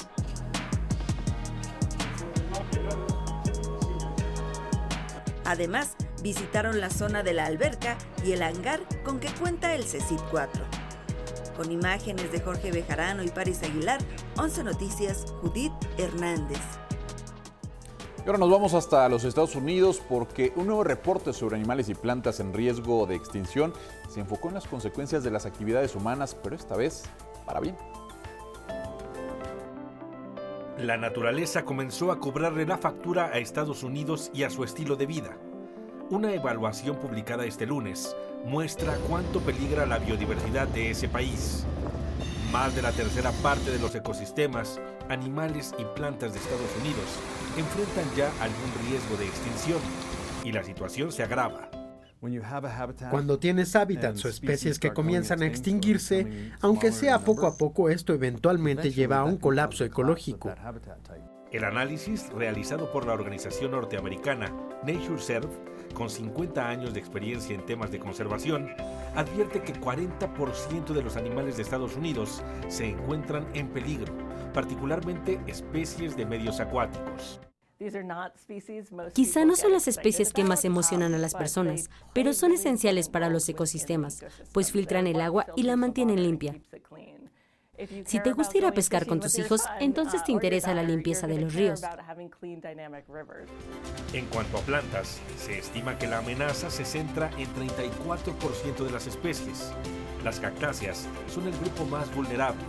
[5.50, 10.20] Además, visitaron la zona de la alberca y el hangar con que cuenta el CECIT
[10.30, 10.64] 4.
[11.56, 13.98] Con imágenes de Jorge Bejarano y Paris Aguilar,
[14.36, 16.60] 11 Noticias, Judith Hernández.
[18.18, 21.96] Y ahora nos vamos hasta los Estados Unidos porque un nuevo reporte sobre animales y
[21.96, 23.72] plantas en riesgo de extinción
[24.08, 27.02] se enfocó en las consecuencias de las actividades humanas, pero esta vez
[27.44, 27.76] para bien.
[30.82, 35.04] La naturaleza comenzó a cobrarle la factura a Estados Unidos y a su estilo de
[35.04, 35.36] vida.
[36.08, 38.16] Una evaluación publicada este lunes
[38.46, 41.66] muestra cuánto peligra la biodiversidad de ese país.
[42.50, 47.04] Más de la tercera parte de los ecosistemas, animales y plantas de Estados Unidos
[47.58, 49.80] enfrentan ya algún riesgo de extinción
[50.44, 51.79] y la situación se agrava.
[53.10, 58.12] Cuando tienes hábitats o especies que comienzan a extinguirse, aunque sea poco a poco, esto
[58.12, 60.52] eventualmente lleva a un colapso ecológico.
[61.50, 64.54] El análisis realizado por la organización norteamericana
[64.84, 65.48] NatureServe,
[65.94, 68.68] con 50 años de experiencia en temas de conservación,
[69.16, 74.12] advierte que 40% de los animales de Estados Unidos se encuentran en peligro,
[74.54, 77.40] particularmente especies de medios acuáticos.
[79.14, 83.30] Quizá no son las especies que más emocionan a las personas, pero son esenciales para
[83.30, 86.60] los ecosistemas, pues filtran el agua y la mantienen limpia.
[88.04, 91.40] Si te gusta ir a pescar con tus hijos, entonces te interesa la limpieza de
[91.40, 91.80] los ríos.
[94.12, 99.06] En cuanto a plantas, se estima que la amenaza se centra en 34% de las
[99.06, 99.72] especies.
[100.22, 102.60] Las cactáceas son el grupo más vulnerable.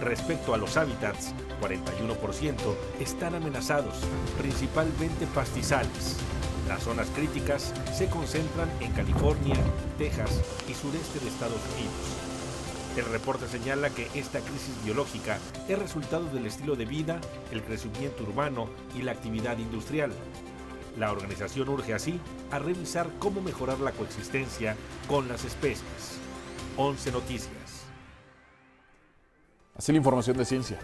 [0.00, 2.56] Respecto a los hábitats, 41%
[3.00, 3.94] están amenazados,
[4.38, 6.16] principalmente pastizales.
[6.68, 9.56] Las zonas críticas se concentran en California,
[9.98, 12.30] Texas y sureste de Estados Unidos.
[12.96, 15.38] El reporte señala que esta crisis biológica
[15.68, 17.20] es resultado del estilo de vida,
[17.52, 20.12] el crecimiento urbano y la actividad industrial.
[20.98, 22.18] La organización urge así
[22.50, 24.76] a revisar cómo mejorar la coexistencia
[25.08, 26.18] con las especies.
[26.76, 27.84] 11 Noticias.
[29.76, 30.78] Así la información de ciencia.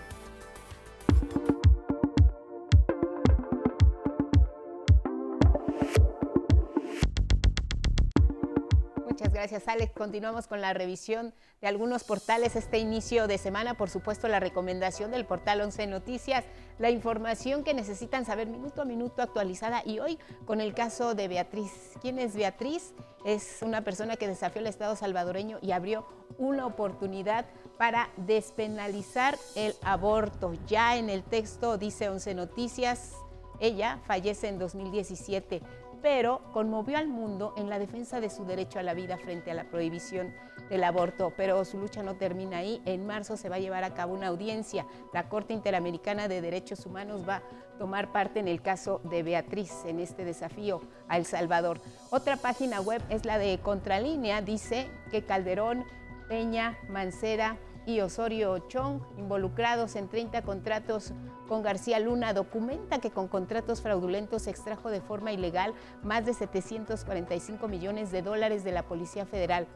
[9.48, 9.92] Gracias Alex.
[9.92, 13.74] Continuamos con la revisión de algunos portales este inicio de semana.
[13.74, 16.44] Por supuesto, la recomendación del portal 11 Noticias,
[16.80, 21.28] la información que necesitan saber minuto a minuto actualizada y hoy con el caso de
[21.28, 21.70] Beatriz.
[22.02, 22.92] ¿Quién es Beatriz?
[23.24, 27.46] Es una persona que desafió el Estado salvadoreño y abrió una oportunidad
[27.78, 30.54] para despenalizar el aborto.
[30.66, 33.12] Ya en el texto dice 11 Noticias,
[33.60, 35.62] ella fallece en 2017
[36.02, 39.54] pero conmovió al mundo en la defensa de su derecho a la vida frente a
[39.54, 40.34] la prohibición
[40.70, 41.32] del aborto.
[41.36, 42.82] Pero su lucha no termina ahí.
[42.84, 44.86] En marzo se va a llevar a cabo una audiencia.
[45.12, 47.42] La Corte Interamericana de Derechos Humanos va a
[47.78, 51.80] tomar parte en el caso de Beatriz en este desafío a El Salvador.
[52.10, 54.42] Otra página web es la de Contralínea.
[54.42, 55.84] Dice que Calderón,
[56.28, 57.56] Peña, Mancera,
[57.86, 61.12] y Osorio Chong, involucrados en 30 contratos
[61.48, 65.72] con García Luna, documenta que con contratos fraudulentos extrajo de forma ilegal
[66.02, 69.68] más de 745 millones de dólares de la Policía Federal.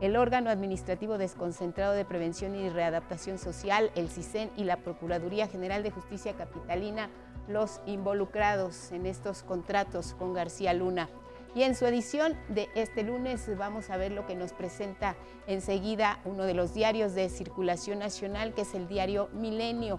[0.00, 5.82] El órgano administrativo desconcentrado de prevención y readaptación social, el CISEN y la Procuraduría General
[5.82, 7.10] de Justicia Capitalina,
[7.46, 11.10] los involucrados en estos contratos con García Luna.
[11.54, 16.20] Y en su edición de este lunes vamos a ver lo que nos presenta enseguida
[16.24, 19.98] uno de los diarios de circulación nacional, que es el diario Milenio.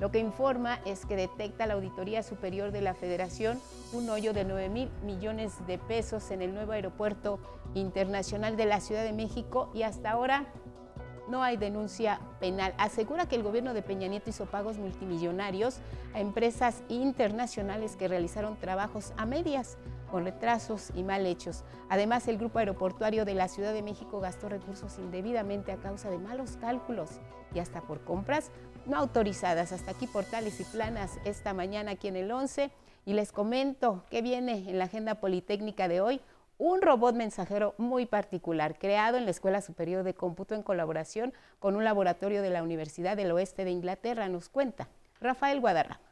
[0.00, 3.60] Lo que informa es que detecta la Auditoría Superior de la Federación
[3.92, 7.38] un hoyo de 9 mil millones de pesos en el nuevo aeropuerto
[7.74, 10.46] internacional de la Ciudad de México y hasta ahora
[11.28, 12.74] no hay denuncia penal.
[12.78, 15.78] Asegura que el gobierno de Peña Nieto hizo pagos multimillonarios
[16.14, 19.76] a empresas internacionales que realizaron trabajos a medias
[20.10, 21.64] con retrasos y mal hechos.
[21.88, 26.18] Además, el Grupo Aeroportuario de la Ciudad de México gastó recursos indebidamente a causa de
[26.18, 27.20] malos cálculos
[27.54, 28.50] y hasta por compras
[28.86, 29.72] no autorizadas.
[29.72, 32.70] Hasta aquí portales y planas esta mañana aquí en el 11
[33.06, 36.20] Y les comento que viene en la agenda politécnica de hoy
[36.58, 41.74] un robot mensajero muy particular, creado en la Escuela Superior de Cómputo en colaboración con
[41.74, 44.88] un laboratorio de la Universidad del Oeste de Inglaterra, nos cuenta
[45.20, 46.09] Rafael Guadarrama.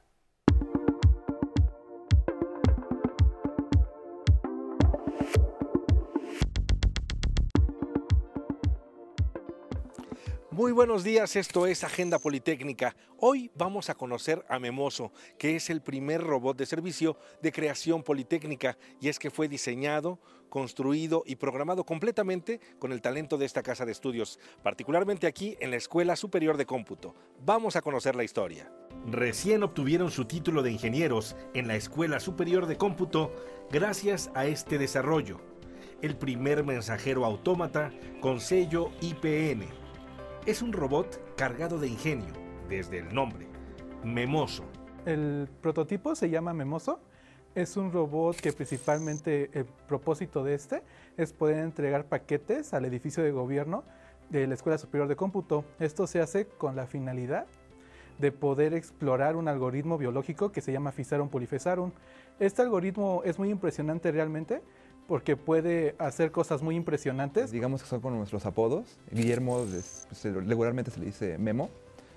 [10.58, 12.96] Muy buenos días, esto es Agenda Politécnica.
[13.16, 18.02] Hoy vamos a conocer a Memoso, que es el primer robot de servicio de creación
[18.02, 23.62] politécnica y es que fue diseñado, construido y programado completamente con el talento de esta
[23.62, 27.14] casa de estudios, particularmente aquí en la Escuela Superior de Cómputo.
[27.44, 28.68] Vamos a conocer la historia.
[29.06, 33.32] Recién obtuvieron su título de ingenieros en la Escuela Superior de Cómputo
[33.70, 35.40] gracias a este desarrollo,
[36.02, 39.87] el primer mensajero autómata con sello IPN
[40.46, 42.32] es un robot cargado de ingenio,
[42.68, 43.46] desde el nombre,
[44.04, 44.64] Memoso.
[45.04, 47.00] El prototipo se llama Memoso.
[47.54, 50.82] Es un robot que principalmente el propósito de este
[51.16, 53.84] es poder entregar paquetes al edificio de gobierno
[54.30, 55.64] de la Escuela Superior de Cómputo.
[55.80, 57.46] Esto se hace con la finalidad
[58.18, 61.92] de poder explorar un algoritmo biológico que se llama Fisarum polyphesarum.
[62.38, 64.62] Este algoritmo es muy impresionante realmente
[65.08, 67.50] porque puede hacer cosas muy impresionantes.
[67.50, 68.98] Digamos que son con nuestros apodos.
[69.10, 71.70] Guillermo pues, regularmente se le dice Memo,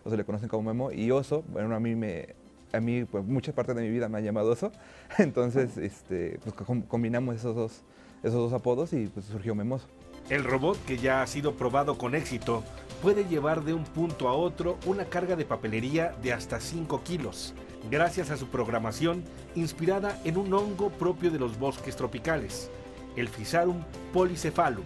[0.04, 2.36] o se le conocen como Memo, y Oso, bueno, a mí me...
[2.74, 4.72] A mí, pues, mucha parte de mi vida me ha llamado Oso,
[5.18, 6.56] entonces este, pues,
[6.88, 7.82] combinamos esos dos,
[8.24, 9.88] esos dos apodos y pues surgió Memoso.
[10.30, 12.64] El robot, que ya ha sido probado con éxito,
[13.02, 17.54] puede llevar de un punto a otro una carga de papelería de hasta 5 kilos,
[17.90, 19.24] gracias a su programación
[19.56, 22.70] inspirada en un hongo propio de los bosques tropicales
[23.16, 23.84] el Physarum
[24.14, 24.86] polycephalum.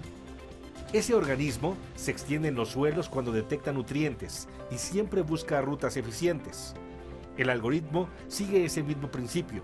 [0.93, 6.73] Ese organismo se extiende en los suelos cuando detecta nutrientes y siempre busca rutas eficientes.
[7.37, 9.61] El algoritmo sigue ese mismo principio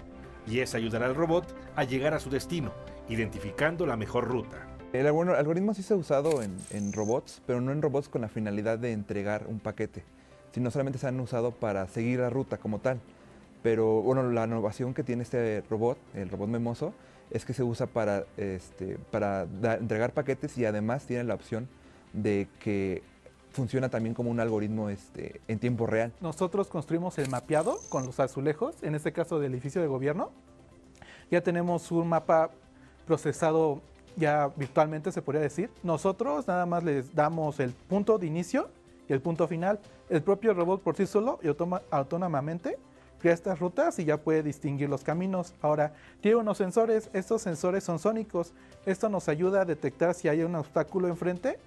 [0.47, 2.73] y es ayudar al robot a llegar a su destino,
[3.07, 4.67] identificando la mejor ruta.
[4.91, 8.27] El algoritmo sí se ha usado en, en, robots, pero no en robots con la
[8.27, 10.03] finalidad de entregar un paquete,
[10.51, 12.99] sino solamente se han usado para seguir la ruta como tal.
[13.63, 16.93] Pero bueno, la innovación que tiene este robot, el robot Memoso,
[17.31, 19.43] es que se usa para, este, para
[19.79, 21.67] entregar paquetes y además tiene la opción
[22.13, 23.03] de que
[23.51, 26.13] funciona también como un algoritmo este, en tiempo real.
[26.21, 30.31] Nosotros construimos el mapeado con los azulejos, en este caso del edificio de gobierno.
[31.29, 32.51] Ya tenemos un mapa
[33.05, 33.81] procesado
[34.17, 35.69] ya virtualmente, se podría decir.
[35.83, 38.69] Nosotros nada más les damos el punto de inicio
[39.07, 39.79] y el punto final.
[40.09, 41.47] El propio robot por sí solo y
[41.91, 42.77] autónomamente
[43.21, 45.53] crea estas rutas y ya puede distinguir los caminos.
[45.61, 48.53] Ahora, tiene unos sensores, estos sensores son sónicos.
[48.85, 51.59] Esto nos ayuda a detectar si hay un obstáculo enfrente.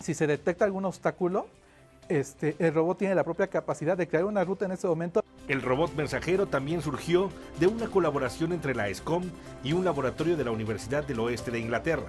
[0.00, 1.46] Si se detecta algún obstáculo,
[2.08, 5.24] este, el robot tiene la propia capacidad de crear una ruta en ese momento.
[5.48, 9.24] El robot mensajero también surgió de una colaboración entre la ESCOM
[9.64, 12.06] y un laboratorio de la Universidad del Oeste de Inglaterra.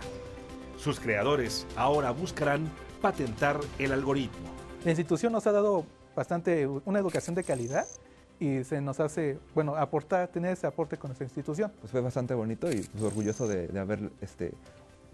[0.77, 2.69] Sus creadores ahora buscarán
[3.01, 4.49] patentar el algoritmo.
[4.83, 5.85] La institución nos ha dado
[6.15, 7.87] bastante una educación de calidad
[8.39, 11.71] y se nos hace, bueno, aportar, tener ese aporte con esta institución.
[11.79, 14.53] Pues fue bastante bonito y pues, orgulloso de, haber este,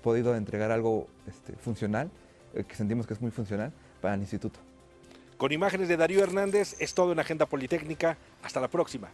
[0.01, 2.09] podido entregar algo este, funcional,
[2.53, 4.59] eh, que sentimos que es muy funcional para el instituto.
[5.37, 8.17] Con imágenes de Darío Hernández, es todo en Agenda Politécnica.
[8.43, 9.09] Hasta la próxima.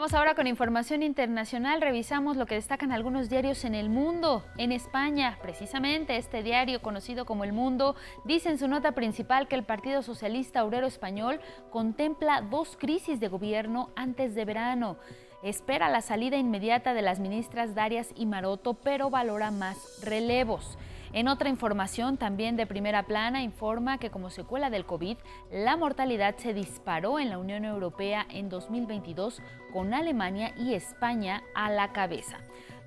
[0.00, 1.82] Vamos ahora con información internacional.
[1.82, 4.42] Revisamos lo que destacan algunos diarios en el mundo.
[4.56, 7.94] En España, precisamente este diario conocido como El Mundo,
[8.24, 13.28] dice en su nota principal que el Partido Socialista Obrero Español contempla dos crisis de
[13.28, 14.96] gobierno antes de verano.
[15.42, 20.78] Espera la salida inmediata de las ministras Darias y Maroto, pero valora más relevos.
[21.12, 25.16] En otra información, también de primera plana, informa que como secuela del COVID,
[25.50, 29.42] la mortalidad se disparó en la Unión Europea en 2022
[29.72, 32.38] con Alemania y España a la cabeza.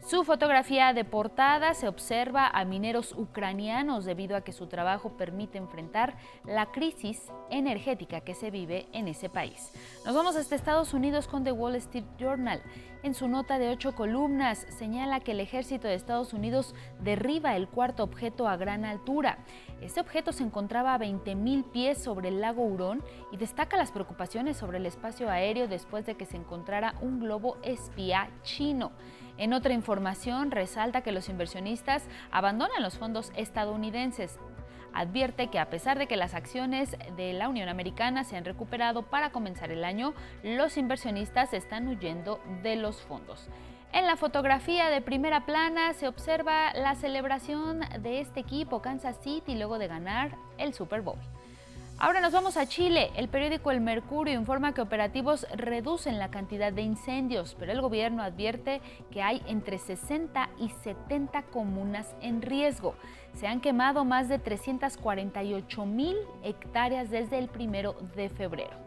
[0.06, 5.58] Su fotografía de portada se observa a mineros ucranianos debido a que su trabajo permite
[5.58, 9.72] enfrentar la crisis energética que se vive en ese país.
[10.06, 12.62] Nos vamos hasta Estados Unidos con The Wall Street Journal.
[13.04, 17.68] En su nota de ocho columnas señala que el ejército de Estados Unidos derriba el
[17.68, 19.40] cuarto objeto a gran altura.
[19.82, 23.04] Este objeto se encontraba a 20.000 pies sobre el lago Hurón
[23.34, 27.58] y destaca las preocupaciones sobre el espacio aéreo después de que se encontrara un globo
[27.62, 28.94] espía chino.
[29.38, 34.40] En otra información, resalta que los inversionistas abandonan los fondos estadounidenses.
[34.94, 39.04] Advierte que a pesar de que las acciones de la Unión Americana se han recuperado
[39.04, 40.14] para comenzar el año,
[40.44, 43.50] los inversionistas están huyendo de los fondos.
[43.92, 49.56] En la fotografía de primera plana se observa la celebración de este equipo Kansas City
[49.56, 51.20] luego de ganar el Super Bowl.
[52.00, 53.12] Ahora nos vamos a Chile.
[53.16, 58.24] El periódico El Mercurio informa que operativos reducen la cantidad de incendios, pero el gobierno
[58.24, 62.96] advierte que hay entre 60 y 70 comunas en riesgo.
[63.34, 68.84] Se han quemado más de 348 mil hectáreas desde el primero de febrero.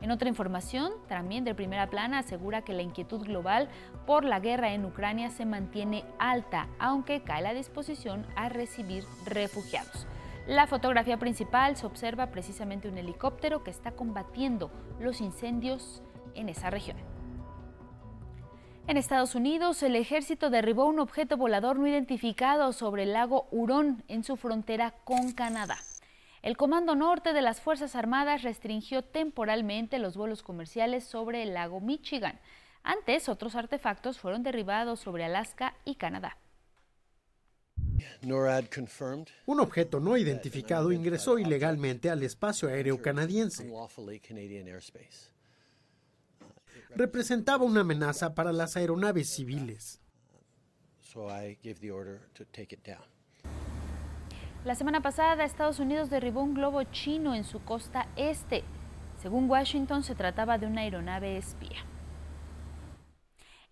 [0.00, 3.68] En otra información, también de primera plana, asegura que la inquietud global
[4.06, 10.06] por la guerra en Ucrania se mantiene alta, aunque cae la disposición a recibir refugiados.
[10.46, 16.02] La fotografía principal se observa precisamente un helicóptero que está combatiendo los incendios
[16.34, 16.96] en esa región.
[18.90, 24.02] En Estados Unidos, el ejército derribó un objeto volador no identificado sobre el lago Hurón
[24.08, 25.78] en su frontera con Canadá.
[26.42, 31.80] El Comando Norte de las Fuerzas Armadas restringió temporalmente los vuelos comerciales sobre el lago
[31.80, 32.40] Michigan.
[32.82, 36.36] Antes, otros artefactos fueron derribados sobre Alaska y Canadá.
[39.46, 43.70] Un objeto no identificado ingresó ilegalmente al espacio aéreo canadiense.
[46.96, 50.00] Representaba una amenaza para las aeronaves civiles.
[54.64, 58.62] La semana pasada, Estados Unidos derribó un globo chino en su costa este.
[59.22, 61.84] Según Washington, se trataba de una aeronave espía.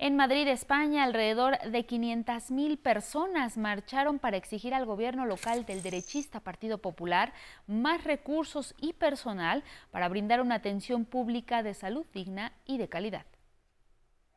[0.00, 6.38] En Madrid, España, alrededor de 500.000 personas marcharon para exigir al gobierno local del derechista
[6.38, 7.32] Partido Popular
[7.66, 13.26] más recursos y personal para brindar una atención pública de salud digna y de calidad.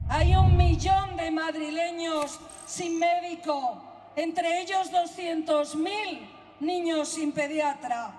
[0.10, 6.28] Hay un millón de madrileños sin médico, entre ellos 200.000
[6.60, 8.12] niños sin pediatra.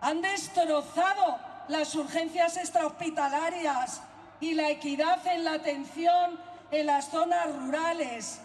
[0.00, 1.36] Han destrozado
[1.68, 4.00] las urgencias extrahospitalarias
[4.40, 8.42] y la equidad en la atención en las zonas rurales.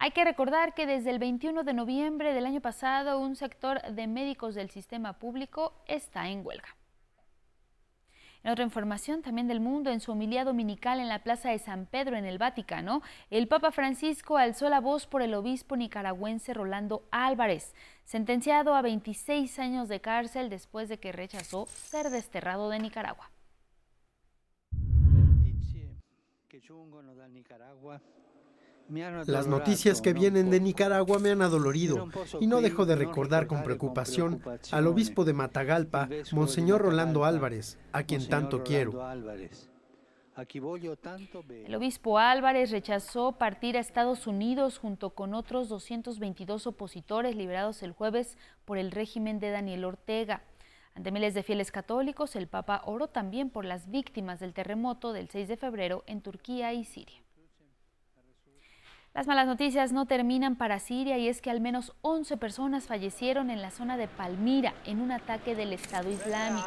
[0.00, 4.06] Hay que recordar que desde el 21 de noviembre del año pasado un sector de
[4.06, 6.76] médicos del sistema público está en huelga.
[8.44, 11.86] En otra información también del mundo, en su homilía dominical en la Plaza de San
[11.86, 17.02] Pedro en el Vaticano, el Papa Francisco alzó la voz por el obispo nicaragüense Rolando
[17.10, 17.74] Álvarez,
[18.04, 23.30] sentenciado a 26 años de cárcel después de que rechazó ser desterrado de Nicaragua.
[29.26, 32.08] Las noticias que vienen de Nicaragua me han adolorido.
[32.40, 38.02] Y no dejo de recordar con preocupación al obispo de Matagalpa, Monseñor Rolando Álvarez, a
[38.04, 38.98] quien tanto quiero.
[41.66, 47.92] El obispo Álvarez rechazó partir a Estados Unidos junto con otros 222 opositores liberados el
[47.92, 50.44] jueves por el régimen de Daniel Ortega.
[50.98, 55.30] Ante miles de fieles católicos, el Papa oró también por las víctimas del terremoto del
[55.30, 57.22] 6 de febrero en Turquía y Siria.
[59.14, 63.48] Las malas noticias no terminan para Siria y es que al menos 11 personas fallecieron
[63.50, 66.66] en la zona de Palmira en un ataque del Estado Islámico.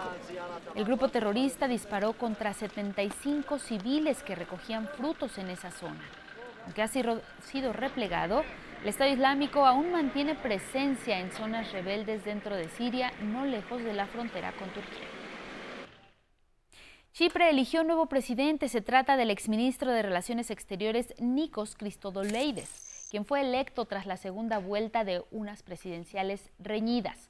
[0.76, 6.06] El grupo terrorista disparó contra 75 civiles que recogían frutos en esa zona.
[6.64, 8.44] Aunque ha sido replegado,
[8.82, 13.94] el Estado Islámico aún mantiene presencia en zonas rebeldes dentro de Siria, no lejos de
[13.94, 15.08] la frontera con Turquía.
[17.14, 18.70] Chipre eligió nuevo presidente.
[18.70, 24.58] Se trata del exministro de Relaciones Exteriores Nikos Christodouleides, quien fue electo tras la segunda
[24.58, 27.30] vuelta de unas presidenciales reñidas.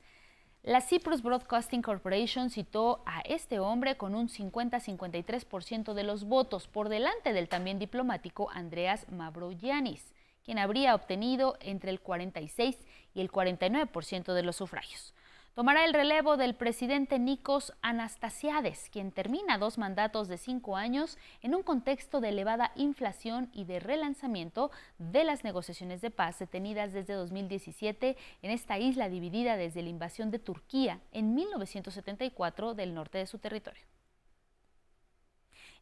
[0.63, 6.87] La Cyprus Broadcasting Corporation citó a este hombre con un 50-53% de los votos por
[6.87, 10.10] delante del también diplomático Andreas Mavroyiannis,
[10.43, 12.77] quien habría obtenido entre el 46
[13.13, 15.13] y el 49% de los sufragios
[15.53, 21.55] tomará el relevo del presidente Nikos Anastasiades, quien termina dos mandatos de cinco años en
[21.55, 27.13] un contexto de elevada inflación y de relanzamiento de las negociaciones de paz detenidas desde
[27.13, 33.27] 2017 en esta isla dividida desde la invasión de Turquía en 1974 del norte de
[33.27, 33.85] su territorio.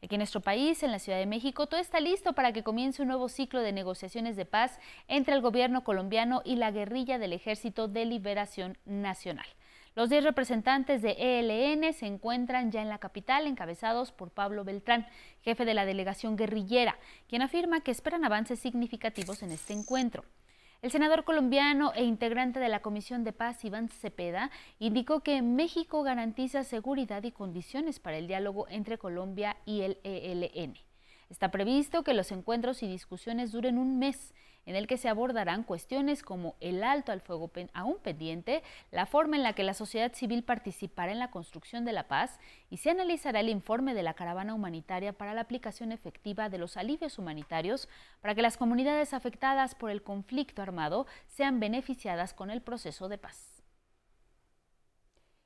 [0.01, 3.01] Aquí en nuestro país, en la Ciudad de México, todo está listo para que comience
[3.01, 7.33] un nuevo ciclo de negociaciones de paz entre el gobierno colombiano y la guerrilla del
[7.33, 9.45] Ejército de Liberación Nacional.
[9.95, 15.05] Los 10 representantes de ELN se encuentran ya en la capital, encabezados por Pablo Beltrán,
[15.41, 16.97] jefe de la delegación guerrillera,
[17.27, 20.23] quien afirma que esperan avances significativos en este encuentro.
[20.81, 24.49] El senador colombiano e integrante de la Comisión de Paz, Iván Cepeda,
[24.79, 30.75] indicó que México garantiza seguridad y condiciones para el diálogo entre Colombia y el ELN.
[31.29, 34.33] Está previsto que los encuentros y discusiones duren un mes
[34.69, 39.35] en el que se abordarán cuestiones como el alto al fuego aún pendiente, la forma
[39.35, 42.39] en la que la sociedad civil participará en la construcción de la paz
[42.69, 46.77] y se analizará el informe de la caravana humanitaria para la aplicación efectiva de los
[46.77, 47.89] alivios humanitarios
[48.21, 53.17] para que las comunidades afectadas por el conflicto armado sean beneficiadas con el proceso de
[53.17, 53.58] paz.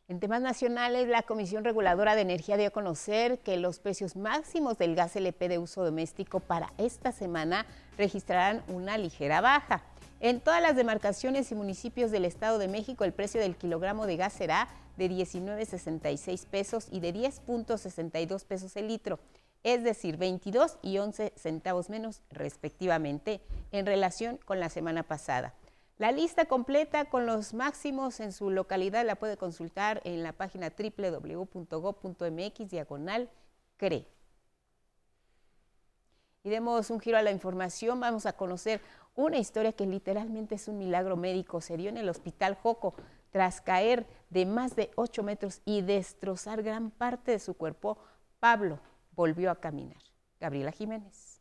[0.10, 4.78] En temas nacionales, la Comisión Reguladora de Energía dio a conocer que los precios máximos
[4.78, 7.66] del gas LP de uso doméstico para esta semana
[7.98, 9.82] registrarán una ligera baja.
[10.20, 14.18] En todas las demarcaciones y municipios del Estado de México, el precio del kilogramo de
[14.18, 14.68] gas será
[14.98, 19.20] de 19.66 pesos y de 10.62 pesos el litro,
[19.64, 23.40] es decir, 22 y 11 centavos menos respectivamente
[23.72, 25.54] en relación con la semana pasada.
[26.04, 30.70] La lista completa con los máximos en su localidad la puede consultar en la página
[30.78, 33.30] www.go.mx diagonal
[33.78, 34.06] CRE.
[36.44, 38.82] Y demos un giro a la información, vamos a conocer
[39.16, 41.62] una historia que literalmente es un milagro médico.
[41.62, 42.96] Se dio en el Hospital Joco
[43.32, 47.98] tras caer de más de 8 metros y destrozar gran parte de su cuerpo.
[48.42, 48.82] Pablo
[49.12, 50.04] volvió a caminar.
[50.42, 51.33] Gabriela Jiménez.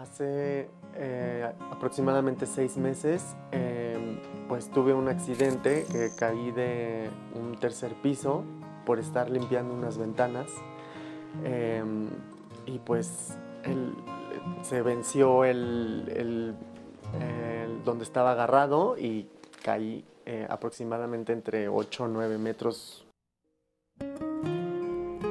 [0.00, 7.94] Hace eh, aproximadamente seis meses, em, pues tuve un accidente que caí de un tercer
[8.02, 8.44] piso
[8.84, 10.48] por estar limpiando unas ventanas.
[11.44, 12.08] Em,
[12.66, 13.38] y pues
[14.62, 16.54] se venció el,
[17.84, 19.28] donde estaba agarrado y
[19.62, 23.05] caí eh, aproximadamente entre 8 o 9 metros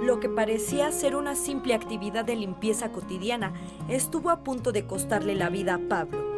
[0.06, 3.54] lo que parecía ser una simple actividad de limpieza cotidiana
[3.90, 6.36] estuvo a punto de costarle la vida a Pablo.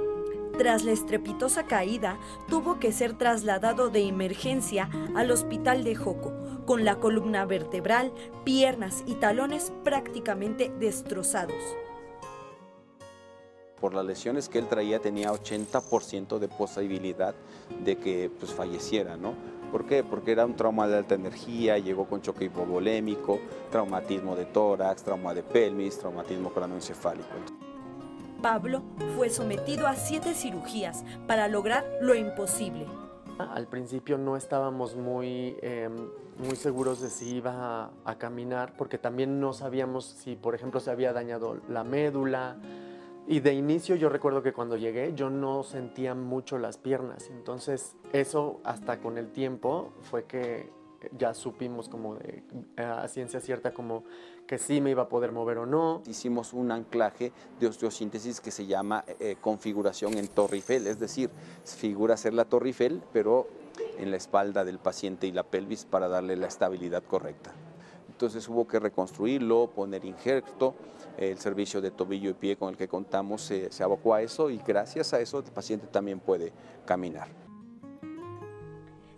[0.58, 2.18] Tras la estrepitosa caída,
[2.48, 6.34] tuvo que ser trasladado de emergencia al hospital de Joco,
[6.66, 8.12] con la columna vertebral,
[8.44, 11.62] piernas y talones prácticamente destrozados.
[13.80, 17.36] Por las lesiones que él traía tenía 80% de posibilidad
[17.84, 19.36] de que pues, falleciera, ¿no?
[19.72, 20.04] ¿Por qué?
[20.04, 23.40] Porque era un trauma de alta energía, llegó con choque hipovolémico,
[23.72, 27.28] traumatismo de tórax, trauma de pelvis, traumatismo cranoencefálico.
[28.42, 28.84] Pablo
[29.16, 32.86] fue sometido a siete cirugías para lograr lo imposible.
[33.40, 35.94] Al principio no estábamos muy, em,
[36.38, 40.92] muy seguros de si iba a caminar, porque también no sabíamos si, por ejemplo, se
[40.92, 42.58] había dañado la médula,
[43.28, 47.96] y de inicio yo recuerdo que cuando llegué yo no sentía mucho las piernas, entonces
[48.14, 50.70] eso hasta con el tiempo fue que
[51.18, 52.44] ya supimos como de,
[52.78, 54.04] a ciencia cierta como
[54.48, 56.02] que sí me iba a poder mover o no.
[56.08, 61.30] Hicimos un anclaje de osteosíntesis que se llama eh, configuración en Torre Eiffel, es decir,
[61.66, 63.48] figura ser la Torre Eiffel, pero
[63.98, 67.54] en la espalda del paciente y la pelvis para darle la estabilidad correcta.
[68.18, 70.74] Entonces hubo que reconstruirlo, poner injerto,
[71.20, 74.50] el servicio de tobillo y pie con el que contamos se, se abocó a eso
[74.50, 76.52] y gracias a eso el paciente también puede
[76.88, 77.28] caminar.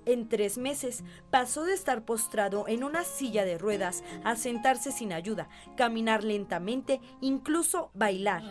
[0.05, 5.13] En tres meses pasó de estar postrado en una silla de ruedas a sentarse sin
[5.13, 5.47] ayuda,
[5.77, 8.43] caminar lentamente, incluso bailar.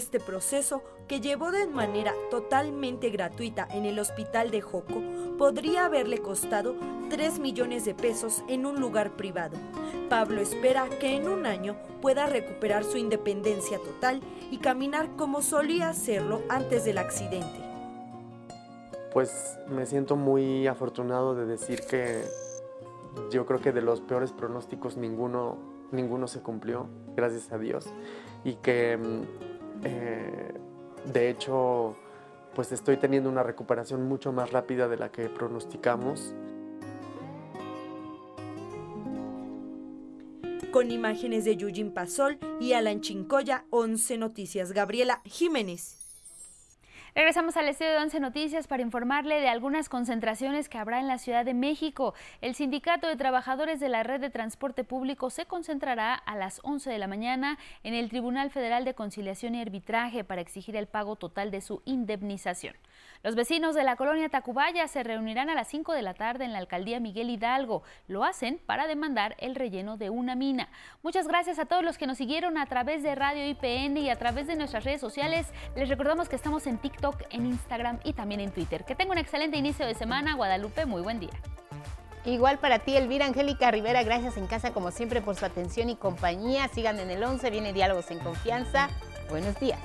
[0.00, 5.02] Este proceso, que llevó de manera totalmente gratuita en el hospital de Joco,
[5.36, 6.74] podría haberle costado
[7.10, 9.58] 3 millones de pesos en un lugar privado.
[10.08, 15.90] Pablo espera que en un año pueda recuperar su independencia total y caminar como solía
[15.90, 17.60] hacerlo antes del accidente.
[19.12, 22.24] Pues me siento muy afortunado de decir que
[23.30, 25.58] yo creo que de los peores pronósticos ninguno,
[25.92, 27.92] ninguno se cumplió, gracias a Dios,
[28.44, 29.49] y que mm,
[29.84, 30.52] eh,
[31.12, 31.96] de hecho,
[32.54, 36.34] pues estoy teniendo una recuperación mucho más rápida de la que pronosticamos.
[40.72, 44.72] Con imágenes de Yujin Pasol y Alan Chincoya, 11 Noticias.
[44.72, 45.99] Gabriela Jiménez.
[47.12, 51.18] Regresamos al estudio de 11 Noticias para informarle de algunas concentraciones que habrá en la
[51.18, 52.14] Ciudad de México.
[52.40, 56.88] El Sindicato de Trabajadores de la Red de Transporte Público se concentrará a las 11
[56.88, 61.16] de la mañana en el Tribunal Federal de Conciliación y Arbitraje para exigir el pago
[61.16, 62.76] total de su indemnización.
[63.22, 66.54] Los vecinos de la colonia Tacubaya se reunirán a las 5 de la tarde en
[66.54, 67.82] la alcaldía Miguel Hidalgo.
[68.08, 70.70] Lo hacen para demandar el relleno de una mina.
[71.02, 74.16] Muchas gracias a todos los que nos siguieron a través de Radio IPN y a
[74.16, 75.46] través de nuestras redes sociales.
[75.76, 78.84] Les recordamos que estamos en TikTok, en Instagram y también en Twitter.
[78.86, 80.34] Que tenga un excelente inicio de semana.
[80.34, 81.34] Guadalupe, muy buen día.
[82.24, 85.96] Igual para ti, Elvira Angélica Rivera, gracias en casa como siempre por su atención y
[85.96, 86.68] compañía.
[86.68, 88.88] Sigan en el 11, viene Diálogos en Confianza.
[89.28, 89.78] Buenos días.